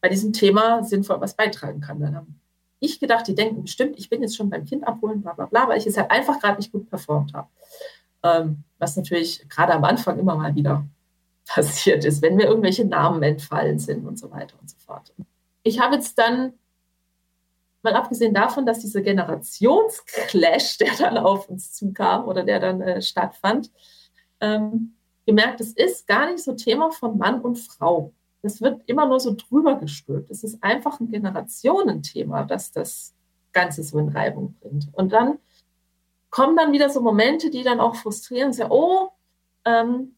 [0.00, 1.98] bei diesem Thema sinnvoll was beitragen kann.
[1.98, 2.40] Dann haben
[2.78, 5.66] ich gedacht, die denken bestimmt, ich bin jetzt schon beim Kind abholen, bla bla bla,
[5.66, 7.48] weil ich es halt einfach gerade nicht gut performt habe.
[8.22, 10.86] Ähm, was natürlich gerade am Anfang immer mal wieder
[11.46, 15.12] passiert ist, wenn mir irgendwelche Namen entfallen sind und so weiter und so fort.
[15.62, 16.54] Ich habe jetzt dann,
[17.82, 23.02] mal abgesehen davon, dass dieser Generationsclash, der dann auf uns zukam oder der dann äh,
[23.02, 23.70] stattfand,
[24.40, 24.94] ähm,
[25.26, 28.12] gemerkt, es ist gar nicht so Thema von Mann und Frau
[28.44, 30.30] das wird immer nur so drüber gestülpt.
[30.30, 33.14] Es ist einfach ein Generationenthema, dass das
[33.52, 34.88] Ganze so in Reibung bringt.
[34.92, 35.38] Und dann
[36.28, 38.52] kommen dann wieder so Momente, die dann auch frustrieren.
[38.52, 39.08] Sagen, oh,
[39.64, 40.13] ähm,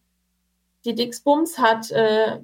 [0.87, 2.41] die Dixbums hat äh,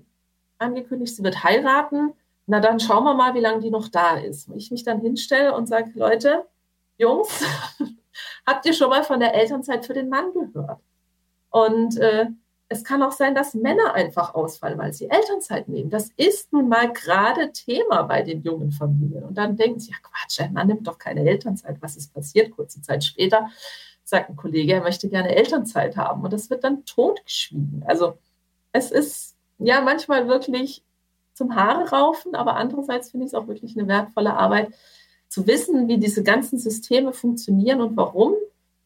[0.58, 2.12] angekündigt, sie wird heiraten.
[2.46, 4.48] na dann schauen wir mal, wie lange die noch da ist.
[4.54, 6.46] Ich mich dann hinstelle und sage, Leute,
[6.98, 7.44] Jungs,
[8.46, 10.80] habt ihr schon mal von der Elternzeit für den Mann gehört?
[11.50, 12.26] Und äh,
[12.68, 15.90] es kann auch sein, dass Männer einfach ausfallen, weil sie Elternzeit nehmen.
[15.90, 19.24] Das ist nun mal gerade Thema bei den jungen Familien.
[19.24, 21.76] Und dann denken sie, ja Quatsch, ein Mann nimmt doch keine Elternzeit.
[21.80, 22.50] Was ist passiert?
[22.50, 23.50] Kurze Zeit später
[24.04, 26.22] sagt ein Kollege, er möchte gerne Elternzeit haben.
[26.22, 27.84] Und das wird dann totgeschwiegen.
[27.86, 28.18] Also
[28.72, 30.82] es ist ja manchmal wirklich
[31.34, 34.74] zum Haare raufen, aber andererseits finde ich es auch wirklich eine wertvolle Arbeit,
[35.28, 38.34] zu wissen, wie diese ganzen Systeme funktionieren und warum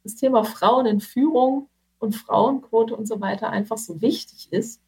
[0.04, 1.68] das Thema Frauen in Führung
[1.98, 4.80] und Frauenquote und so weiter einfach so wichtig ist.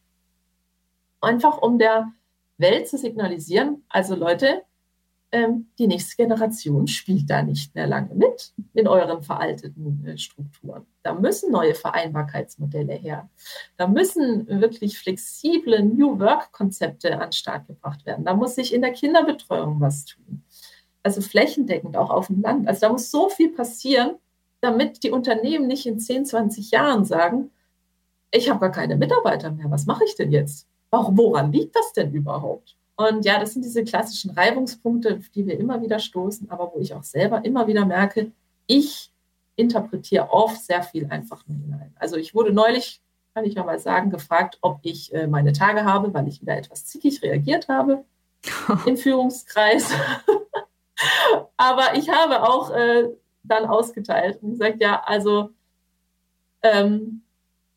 [1.20, 2.12] Einfach um der
[2.58, 4.62] Welt zu signalisieren, also Leute,
[5.30, 10.86] ähm, die nächste Generation spielt da nicht mehr lange mit in euren veralteten äh, Strukturen.
[11.02, 13.28] Da müssen neue Vereinbarkeitsmodelle her.
[13.76, 18.24] Da müssen wirklich flexible New Work-Konzepte an den Start gebracht werden.
[18.24, 20.44] Da muss sich in der Kinderbetreuung was tun.
[21.02, 22.66] Also flächendeckend auch auf dem Land.
[22.66, 24.16] Also da muss so viel passieren,
[24.60, 27.50] damit die Unternehmen nicht in 10, 20 Jahren sagen,
[28.30, 30.66] ich habe gar keine Mitarbeiter mehr, was mache ich denn jetzt?
[30.90, 32.77] Woran liegt das denn überhaupt?
[32.98, 36.94] Und ja, das sind diese klassischen Reibungspunkte, die wir immer wieder stoßen, aber wo ich
[36.94, 38.32] auch selber immer wieder merke,
[38.66, 39.12] ich
[39.54, 41.94] interpretiere oft sehr viel einfach nur hinein.
[42.00, 43.00] Also ich wurde neulich,
[43.34, 46.56] kann ich ja mal sagen, gefragt, ob ich äh, meine Tage habe, weil ich wieder
[46.56, 48.04] etwas zickig reagiert habe
[48.86, 49.92] im Führungskreis.
[51.56, 53.10] aber ich habe auch äh,
[53.44, 55.50] dann ausgeteilt und gesagt, ja, also
[56.62, 57.22] ähm,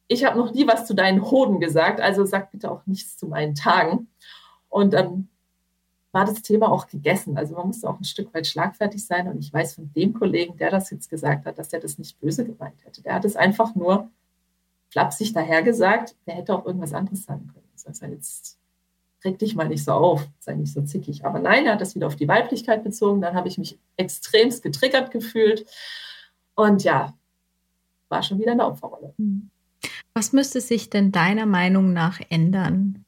[0.07, 3.28] ich habe noch nie was zu deinen Hoden gesagt, also sag bitte auch nichts zu
[3.28, 4.07] meinen Tagen.
[4.72, 5.28] Und dann
[6.11, 7.38] war das Thema auch gegessen.
[7.38, 9.28] Also man musste auch ein Stück weit schlagfertig sein.
[9.28, 12.19] Und ich weiß von dem Kollegen, der das jetzt gesagt hat, dass der das nicht
[12.19, 13.03] böse gemeint hätte.
[13.03, 14.09] Der hat es einfach nur
[14.89, 16.15] flapsig dahergesagt.
[16.26, 17.67] Der hätte auch irgendwas anderes sagen können.
[17.86, 18.57] Also jetzt
[19.24, 21.26] reg dich mal nicht so auf, sei nicht so zickig.
[21.26, 23.22] Aber nein, er hat das wieder auf die Weiblichkeit bezogen.
[23.22, 25.65] Dann habe ich mich extremst getriggert gefühlt.
[26.55, 27.13] Und ja,
[28.09, 29.13] war schon wieder eine Opferrolle.
[29.17, 29.49] Hm.
[30.13, 33.05] Was müsste sich denn deiner Meinung nach ändern,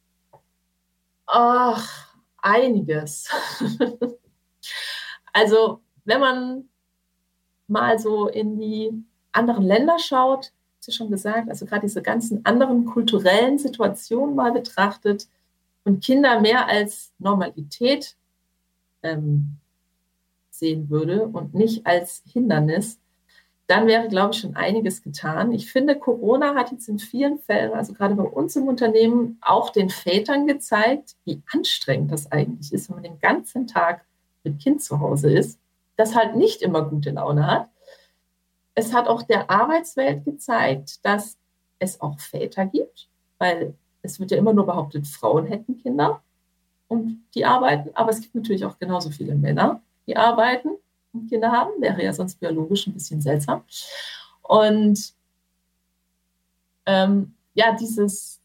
[1.35, 3.27] Ach, einiges.
[5.33, 6.69] also, wenn man
[7.67, 8.91] mal so in die
[9.31, 14.51] anderen Länder schaut, hast du schon gesagt, also gerade diese ganzen anderen kulturellen Situationen mal
[14.51, 15.27] betrachtet
[15.85, 18.15] und Kinder mehr als Normalität
[19.01, 19.57] ähm,
[20.51, 22.99] sehen würde und nicht als Hindernis,
[23.67, 25.51] dann wäre, glaube ich, schon einiges getan.
[25.53, 29.69] Ich finde, Corona hat jetzt in vielen Fällen, also gerade bei uns im Unternehmen, auch
[29.69, 34.05] den Vätern gezeigt, wie anstrengend das eigentlich ist, wenn man den ganzen Tag
[34.43, 35.59] mit Kind zu Hause ist,
[35.95, 37.69] das halt nicht immer gute Laune hat.
[38.75, 41.37] Es hat auch der Arbeitswelt gezeigt, dass
[41.79, 43.07] es auch Väter gibt,
[43.37, 46.21] weil es wird ja immer nur behauptet, Frauen hätten Kinder
[46.87, 50.69] und die arbeiten, aber es gibt natürlich auch genauso viele Männer, die arbeiten
[51.29, 51.81] Kinder haben.
[51.81, 53.63] Wäre ja sonst biologisch ein bisschen seltsam.
[54.41, 55.13] Und
[56.85, 58.41] ähm, ja, dieses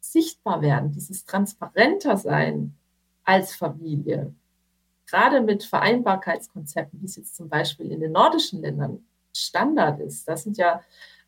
[0.00, 2.74] Sichtbarwerden, dieses transparenter sein
[3.24, 4.34] als Familie,
[5.06, 9.04] gerade mit Vereinbarkeitskonzepten, wie es jetzt zum Beispiel in den nordischen Ländern
[9.34, 10.26] Standard ist.
[10.26, 10.82] Das sind ja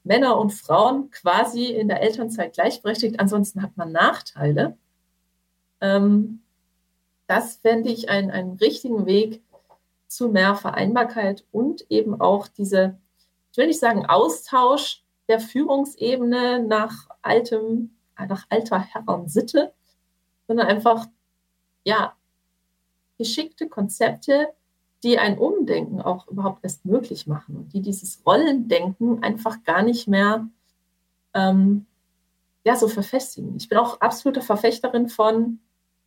[0.05, 3.21] Männer und Frauen quasi in der Elternzeit gleichberechtigt.
[3.21, 4.77] Ansonsten hat man Nachteile.
[5.81, 6.43] Ähm,
[7.27, 9.43] das fände ich einen, einen richtigen Weg,
[10.15, 12.99] zu mehr Vereinbarkeit und eben auch diese,
[13.51, 19.73] ich will nicht sagen Austausch der Führungsebene nach altem, nach alter Herrensitte,
[20.47, 21.07] sondern einfach,
[21.85, 22.15] ja,
[23.19, 24.49] geschickte Konzepte,
[25.03, 30.07] die ein Umdenken auch überhaupt erst möglich machen und die dieses Rollendenken einfach gar nicht
[30.07, 30.49] mehr
[31.35, 31.87] ähm,
[32.65, 33.57] ja, so verfestigen.
[33.57, 35.59] Ich bin auch absolute Verfechterin von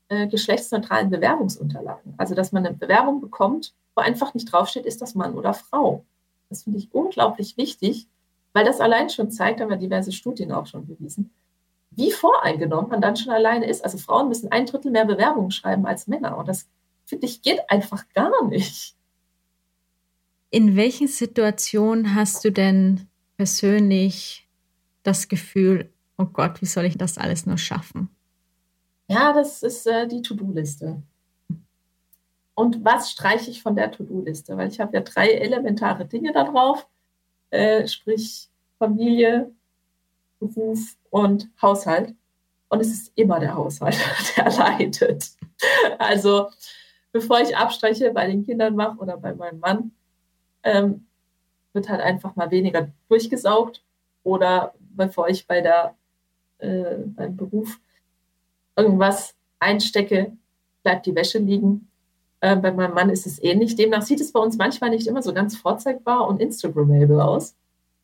[0.08, 2.14] äh, geschlechtsneutralen Bewerbungsunterlagen.
[2.18, 6.06] Also, dass man eine Bewerbung bekommt wo einfach nicht draufsteht, ist das Mann oder Frau.
[6.50, 8.08] Das finde ich unglaublich wichtig,
[8.54, 11.32] weil das allein schon zeigt, haben wir diverse Studien auch schon bewiesen,
[11.92, 13.84] wie voreingenommen man dann schon alleine ist.
[13.84, 16.38] Also Frauen müssen ein Drittel mehr Bewerbungen schreiben als Männer.
[16.38, 16.68] Und das,
[17.06, 18.96] finde ich, geht einfach gar nicht.
[20.52, 24.48] In welchen Situationen hast du denn persönlich
[25.04, 28.10] das Gefühl, oh Gott, wie soll ich das alles nur schaffen?
[29.08, 31.02] Ja, das ist äh, die To-Do-Liste.
[32.56, 34.58] Und was streiche ich von der To-Do-Liste?
[34.58, 36.88] Weil ich habe ja drei elementare Dinge da drauf,
[37.50, 38.50] äh, sprich
[38.80, 39.52] Familie,
[40.40, 42.16] Beruf und Haushalt.
[42.70, 43.98] Und es ist immer der Haushalt,
[44.38, 45.32] der leidet.
[46.00, 46.50] Also
[47.12, 49.92] bevor ich Abstriche bei den Kindern mache oder bei meinem Mann,
[50.64, 51.06] ähm,
[51.74, 53.84] wird halt einfach mal weniger durchgesaugt.
[54.24, 55.96] Oder bevor ich bei der,
[56.60, 57.80] äh, beim Beruf
[58.76, 60.36] irgendwas einstecke,
[60.84, 61.90] bleibt die Wäsche liegen.
[62.46, 63.76] Äh, bei meinem Mann ist es ähnlich.
[63.76, 67.56] Demnach sieht es bei uns manchmal nicht immer so ganz vorzeigbar und Instagrammable aus.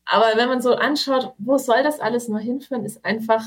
[0.04, 3.44] Aber wenn man so anschaut, wo soll das alles nur hinführen, ist einfach,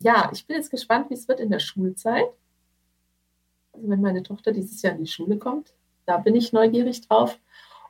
[0.00, 2.26] ja, ich bin jetzt gespannt, wie es wird in der Schulzeit.
[3.72, 5.72] Also wenn meine Tochter dieses Jahr in die Schule kommt,
[6.06, 7.38] da bin ich neugierig drauf.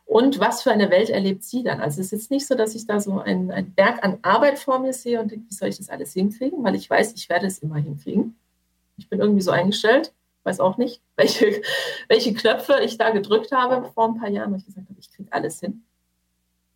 [0.04, 1.80] Und was für eine Welt erlebt sie dann?
[1.80, 4.58] Also es ist jetzt nicht so, dass ich da so einen, einen Berg an Arbeit
[4.58, 6.62] vor mir sehe und denke, wie soll ich das alles hinkriegen?
[6.62, 8.36] Weil ich weiß, ich werde es immer hinkriegen.
[8.98, 10.12] Ich bin irgendwie so eingestellt,
[10.46, 11.62] weiß auch nicht, welche,
[12.08, 15.10] welche Knöpfe ich da gedrückt habe vor ein paar Jahren, wo ich gesagt habe, ich
[15.10, 15.82] kriege alles hin.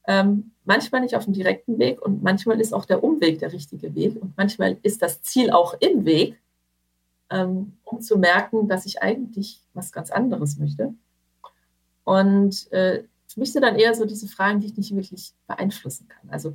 [0.06, 3.94] Ähm, manchmal nicht auf dem direkten Weg und manchmal ist auch der Umweg der richtige
[3.94, 6.40] Weg und manchmal ist das Ziel auch im Weg,
[7.30, 10.94] ähm, um zu merken, dass ich eigentlich was ganz anderes möchte.
[12.04, 16.08] Und äh, für mich sind dann eher so diese Fragen, die ich nicht wirklich beeinflussen
[16.08, 16.30] kann.
[16.30, 16.54] Also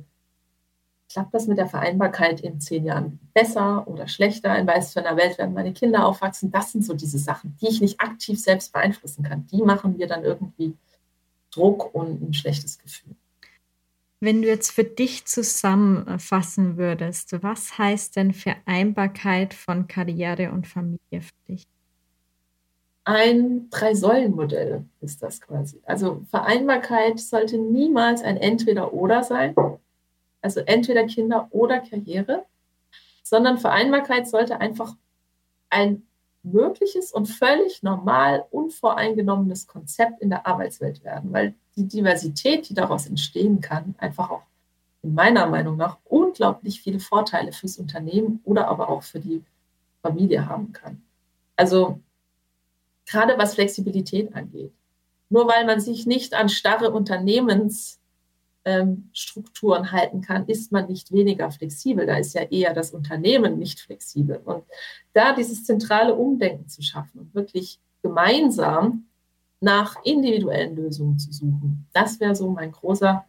[1.16, 4.54] klappt das mit der Vereinbarkeit in zehn Jahren besser oder schlechter?
[4.58, 6.50] In was für einer Welt werden meine Kinder aufwachsen?
[6.50, 9.46] Das sind so diese Sachen, die ich nicht aktiv selbst beeinflussen kann.
[9.46, 10.74] Die machen mir dann irgendwie
[11.50, 13.16] Druck und ein schlechtes Gefühl.
[14.20, 21.22] Wenn du jetzt für dich zusammenfassen würdest, was heißt denn Vereinbarkeit von Karriere und Familie
[21.22, 21.66] für dich?
[23.06, 25.80] ein Drei-Säulen-Modell ist das quasi.
[25.84, 29.54] Also Vereinbarkeit sollte niemals ein Entweder-Oder sein,
[30.46, 32.44] also entweder Kinder oder Karriere,
[33.24, 34.94] sondern Vereinbarkeit sollte einfach
[35.70, 36.04] ein
[36.44, 43.08] mögliches und völlig normal unvoreingenommenes Konzept in der Arbeitswelt werden, weil die Diversität, die daraus
[43.08, 44.42] entstehen kann, einfach auch
[45.02, 49.42] in meiner Meinung nach unglaublich viele Vorteile fürs Unternehmen oder aber auch für die
[50.00, 51.02] Familie haben kann.
[51.56, 51.98] Also
[53.04, 54.72] gerade was Flexibilität angeht.
[55.28, 57.95] Nur weil man sich nicht an starre Unternehmensstrukturen
[58.66, 59.10] ähm,
[59.92, 62.04] halten kann, ist man nicht weniger flexibel.
[62.04, 64.40] Da ist ja eher das Unternehmen nicht flexibel.
[64.44, 64.64] Und
[65.12, 69.06] da dieses zentrale Umdenken zu schaffen und wirklich gemeinsam
[69.60, 73.24] nach individuellen Lösungen zu suchen, das wäre so mein großer,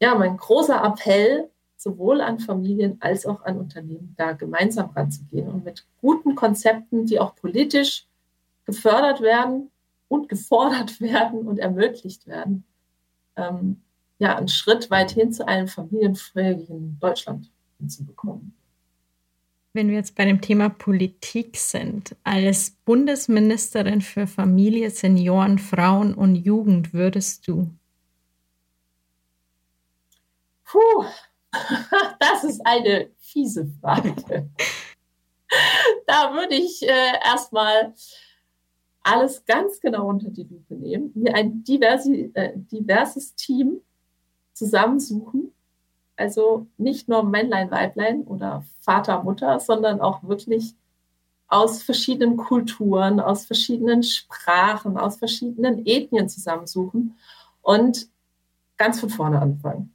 [0.00, 5.64] ja, mein großer Appell, sowohl an Familien als auch an Unternehmen, da gemeinsam ranzugehen und
[5.64, 8.06] mit guten Konzepten, die auch politisch
[8.66, 9.70] gefördert werden
[10.08, 12.64] und gefordert werden und ermöglicht werden,
[13.36, 13.80] ähm,
[14.20, 18.54] ja, einen Schritt weit hin zu einem familienfreundlichen Deutschland hinzubekommen.
[19.72, 26.34] Wenn wir jetzt bei dem Thema Politik sind, als Bundesministerin für Familie, Senioren, Frauen und
[26.34, 27.70] Jugend würdest du?
[30.64, 31.04] Puh,
[32.20, 34.14] das ist eine fiese Frage.
[36.06, 37.94] da würde ich äh, erstmal
[39.02, 43.80] alles ganz genau unter die Lupe nehmen, mir ein diversi, äh, diverses Team
[44.60, 45.52] zusammensuchen.
[46.16, 50.74] Also nicht nur Männlein, Weiblein oder Vater, Mutter, sondern auch wirklich
[51.48, 57.16] aus verschiedenen Kulturen, aus verschiedenen Sprachen, aus verschiedenen Ethnien zusammensuchen
[57.62, 58.08] und
[58.76, 59.94] ganz von vorne anfangen.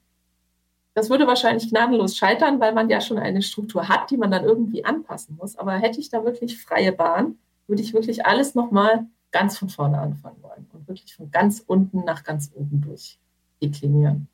[0.96, 4.46] Das würde wahrscheinlich gnadenlos scheitern, weil man ja schon eine Struktur hat, die man dann
[4.46, 5.58] irgendwie anpassen muss.
[5.58, 7.38] Aber hätte ich da wirklich freie Bahn,
[7.68, 12.04] würde ich wirklich alles nochmal ganz von vorne anfangen wollen und wirklich von ganz unten
[12.04, 13.20] nach ganz oben durch
[13.62, 14.28] deklinieren.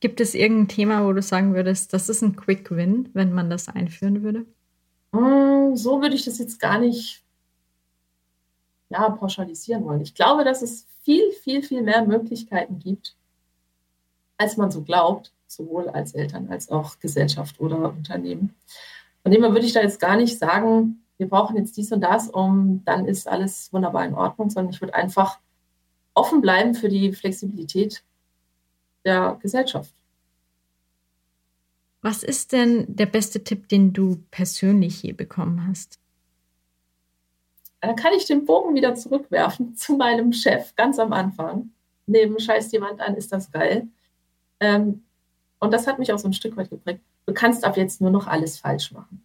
[0.00, 3.50] Gibt es irgendein Thema, wo du sagen würdest, das ist ein Quick Win, wenn man
[3.50, 4.46] das einführen würde?
[5.12, 7.22] Hm, so würde ich das jetzt gar nicht
[8.90, 10.00] ja, pauschalisieren wollen.
[10.00, 13.16] Ich glaube, dass es viel, viel, viel mehr Möglichkeiten gibt,
[14.36, 18.54] als man so glaubt, sowohl als Eltern als auch Gesellschaft oder Unternehmen.
[19.22, 22.00] Von dem her würde ich da jetzt gar nicht sagen, wir brauchen jetzt dies und
[22.00, 25.38] das, um dann ist alles wunderbar in Ordnung, sondern ich würde einfach
[26.14, 28.02] offen bleiben für die Flexibilität
[29.04, 29.92] der Gesellschaft.
[32.02, 35.98] Was ist denn der beste Tipp, den du persönlich je bekommen hast?
[37.80, 41.70] Dann kann ich den Bogen wieder zurückwerfen zu meinem Chef ganz am Anfang.
[42.06, 43.88] Neben Scheiß jemand an, ist das geil.
[44.60, 45.04] Ähm,
[45.58, 47.00] und das hat mich auch so ein Stück weit geprägt.
[47.26, 49.22] Du kannst ab jetzt nur noch alles falsch machen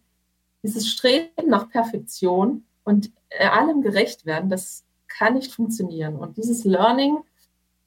[0.66, 6.16] dieses Streben nach Perfektion und äh, allem gerecht werden, das kann nicht funktionieren.
[6.16, 7.18] Und dieses Learning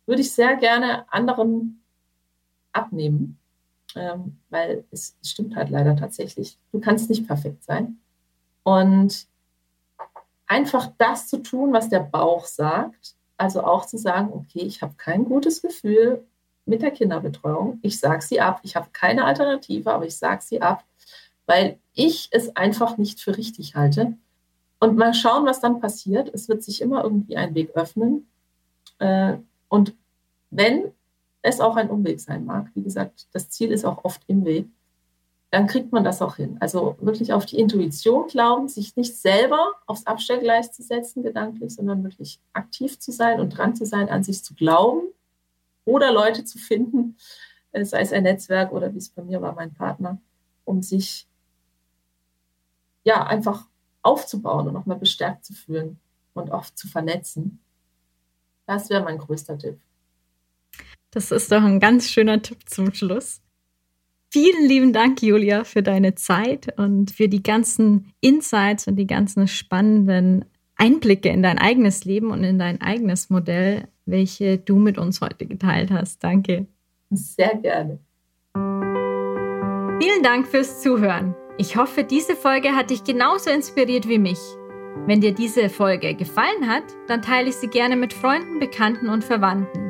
[0.06, 1.79] würde ich sehr gerne anderen
[2.72, 3.40] abnehmen,
[3.96, 6.58] ähm, weil es stimmt halt leider tatsächlich.
[6.72, 7.98] Du kannst nicht perfekt sein.
[8.64, 9.28] Und
[10.48, 14.96] einfach das zu tun, was der Bauch sagt, also auch zu sagen, okay, ich habe
[14.98, 16.26] kein gutes Gefühl
[16.66, 20.62] mit der Kinderbetreuung, ich sage sie ab, ich habe keine Alternative, aber ich sage sie
[20.62, 20.84] ab
[21.50, 24.14] weil ich es einfach nicht für richtig halte.
[24.80, 26.30] Und mal schauen, was dann passiert.
[26.32, 28.30] Es wird sich immer irgendwie ein Weg öffnen.
[29.00, 29.96] Äh, und
[30.52, 30.92] wenn
[31.42, 34.68] es auch ein Umweg sein mag, wie gesagt, das Ziel ist auch oft im Weg,
[35.52, 36.58] dann kriegt man das auch hin.
[36.60, 42.04] Also wirklich auf die Intuition glauben, sich nicht selber aufs Abstellgleis zu setzen, gedanklich, sondern
[42.04, 45.08] wirklich aktiv zu sein und dran zu sein, an sich zu glauben
[45.86, 47.18] oder Leute zu finden,
[47.72, 50.20] äh, sei es ein Netzwerk oder wie es bei mir war, mein Partner,
[50.66, 51.28] um sich
[53.04, 53.66] ja einfach
[54.04, 56.00] aufzubauen und nochmal bestärkt zu fühlen
[56.34, 57.60] und auch zu vernetzen.
[58.68, 59.80] Das wäre mein größter Tipp.
[61.12, 63.42] Das ist doch ein ganz schöner Tipp zum Schluss.
[64.32, 69.48] Vielen lieben Dank, Julia, für deine Zeit und für die ganzen Insights und die ganzen
[69.48, 70.46] spannenden
[70.76, 75.48] Einblicke in dein eigenes Leben und in dein eigenes Modell, welche du mit uns heute
[75.48, 76.24] geteilt hast.
[76.24, 76.68] Danke.
[77.10, 77.98] Sehr gerne.
[80.00, 81.36] Vielen Dank fürs Zuhören.
[81.58, 84.40] Ich hoffe, diese Folge hat dich genauso inspiriert wie mich.
[85.08, 89.24] Wenn dir diese Folge gefallen hat, dann teile ich sie gerne mit Freunden, Bekannten und
[89.24, 89.89] Verwandten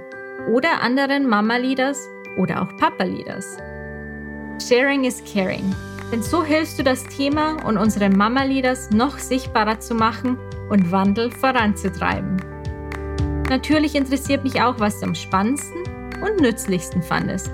[0.49, 3.57] oder anderen Mama-Leaders oder auch Papa-Leaders.
[4.67, 5.75] Sharing is caring.
[6.11, 10.37] Denn so hilfst du das Thema und unsere Mama-Leaders noch sichtbarer zu machen
[10.69, 12.37] und Wandel voranzutreiben.
[13.49, 15.83] Natürlich interessiert mich auch, was du am spannendsten
[16.21, 17.51] und nützlichsten fandest.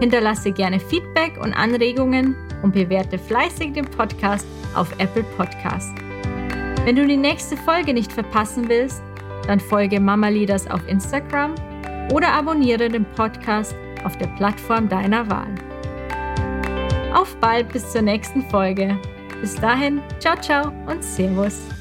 [0.00, 5.94] Hinterlasse gerne Feedback und Anregungen und bewerte fleißig den Podcast auf Apple Podcast.
[6.84, 9.02] Wenn du die nächste Folge nicht verpassen willst,
[9.46, 11.54] dann folge Mama Leaders auf Instagram
[12.12, 13.74] oder abonniere den Podcast
[14.04, 15.54] auf der Plattform deiner Wahl.
[17.14, 18.98] Auf bald bis zur nächsten Folge.
[19.40, 21.73] Bis dahin, ciao, ciao und Servus.